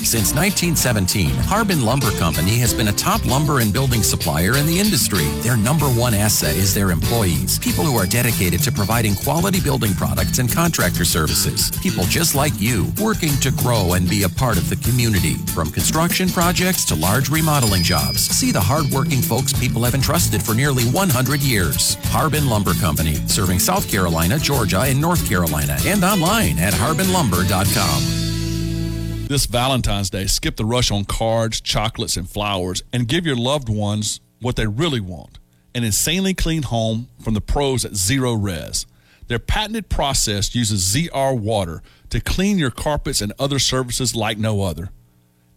[0.07, 4.79] Since 1917, Harbin Lumber Company has been a top lumber and building supplier in the
[4.79, 5.27] industry.
[5.43, 9.95] Their number one asset is their employees, people who are dedicated to providing quality building
[9.95, 11.73] products and contractor services.
[11.83, 15.35] People just like you, working to grow and be a part of the community.
[15.53, 20.55] From construction projects to large remodeling jobs, see the hardworking folks people have entrusted for
[20.55, 21.95] nearly 100 years.
[22.15, 28.26] Harbin Lumber Company, serving South Carolina, Georgia, and North Carolina, and online at harbinlumber.com.
[29.29, 33.69] This Valentine's Day, skip the rush on cards, chocolates, and flowers and give your loved
[33.69, 35.39] ones what they really want
[35.75, 38.87] an insanely clean home from the pros at Zerorez.
[39.27, 44.63] Their patented process uses ZR water to clean your carpets and other surfaces like no
[44.63, 44.89] other.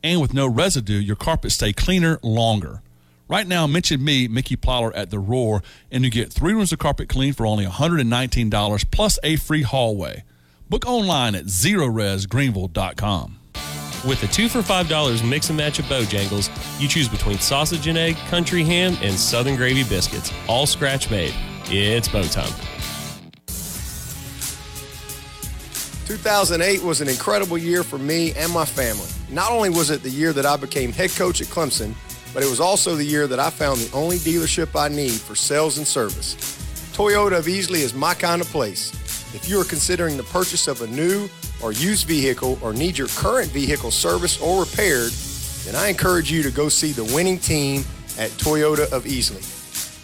[0.03, 2.82] And with no residue, your carpets stay cleaner longer.
[3.30, 6.80] Right now, mention me, Mickey Plyler at The Roar, and you get three rooms of
[6.80, 10.26] carpet clean for only $119 plus a free hallway.
[10.67, 13.38] Book online at zerorezgreenville.com.
[14.08, 17.97] With a two for $5 mix and match of Bojangles, you choose between sausage and
[17.97, 21.34] egg, country ham, and southern gravy biscuits, all scratch made.
[21.66, 22.54] It's bow time.
[26.06, 29.06] 2008 was an incredible year for me and my family.
[29.30, 31.93] Not only was it the year that I became head coach at Clemson,
[32.34, 35.36] but it was also the year that I found the only dealership I need for
[35.36, 36.36] sales and service.
[36.93, 38.93] Toyota of Easley is my kind of place.
[39.36, 41.30] If you are considering the purchase of a new
[41.62, 45.12] or used vehicle or need your current vehicle serviced or repaired,
[45.66, 47.84] then I encourage you to go see the winning team
[48.18, 49.43] at Toyota of Easley.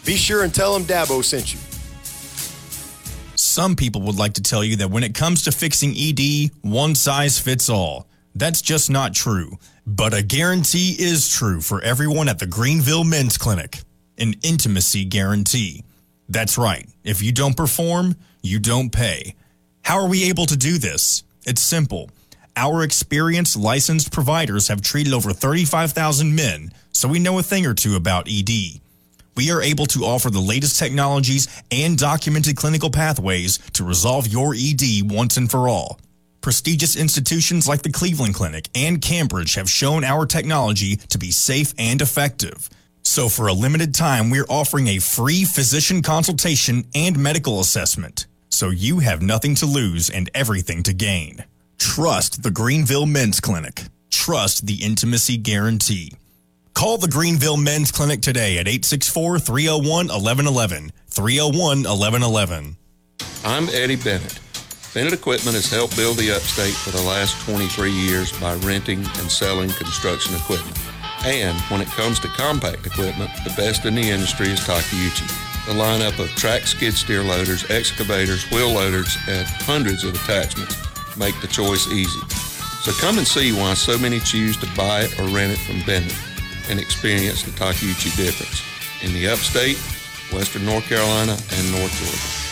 [0.05, 1.59] Be sure and tell them Dabo sent you.
[3.35, 6.93] Some people would like to tell you that when it comes to fixing ED, one
[6.95, 8.07] size fits all.
[8.35, 9.57] That's just not true.
[9.87, 13.79] But a guarantee is true for everyone at the Greenville Men's Clinic
[14.17, 15.83] an intimacy guarantee.
[16.29, 16.87] That's right.
[17.03, 19.35] If you don't perform, you don't pay.
[19.81, 21.24] How are we able to do this?
[21.45, 22.09] It's simple.
[22.55, 27.73] Our experienced licensed providers have treated over 35,000 men, so we know a thing or
[27.73, 28.79] two about ED.
[29.35, 34.55] We are able to offer the latest technologies and documented clinical pathways to resolve your
[34.57, 35.99] ED once and for all.
[36.41, 41.73] Prestigious institutions like the Cleveland Clinic and Cambridge have shown our technology to be safe
[41.77, 42.69] and effective.
[43.03, 48.25] So, for a limited time, we're offering a free physician consultation and medical assessment.
[48.49, 51.43] So you have nothing to lose and everything to gain.
[51.77, 53.83] Trust the Greenville Men's Clinic.
[54.09, 56.13] Trust the intimacy guarantee.
[56.73, 60.91] Call the Greenville Men's Clinic today at 864 301 1111.
[61.07, 62.77] 301 1111.
[63.45, 64.39] I'm Eddie Bennett.
[64.93, 69.31] Bennett Equipment has helped build the upstate for the last 23 years by renting and
[69.31, 70.77] selling construction equipment.
[71.25, 75.54] And when it comes to compact equipment, the best in the industry is Takeuchi.
[75.65, 80.77] The lineup of track skid steer loaders, excavators, wheel loaders, and hundreds of attachments
[81.17, 82.19] make the choice easy.
[82.83, 85.81] So come and see why so many choose to buy it or rent it from
[85.81, 86.15] Bennett
[86.69, 88.61] and experience the Takeuchi difference
[89.01, 89.77] in the upstate,
[90.31, 92.44] western North Carolina, and North Georgia.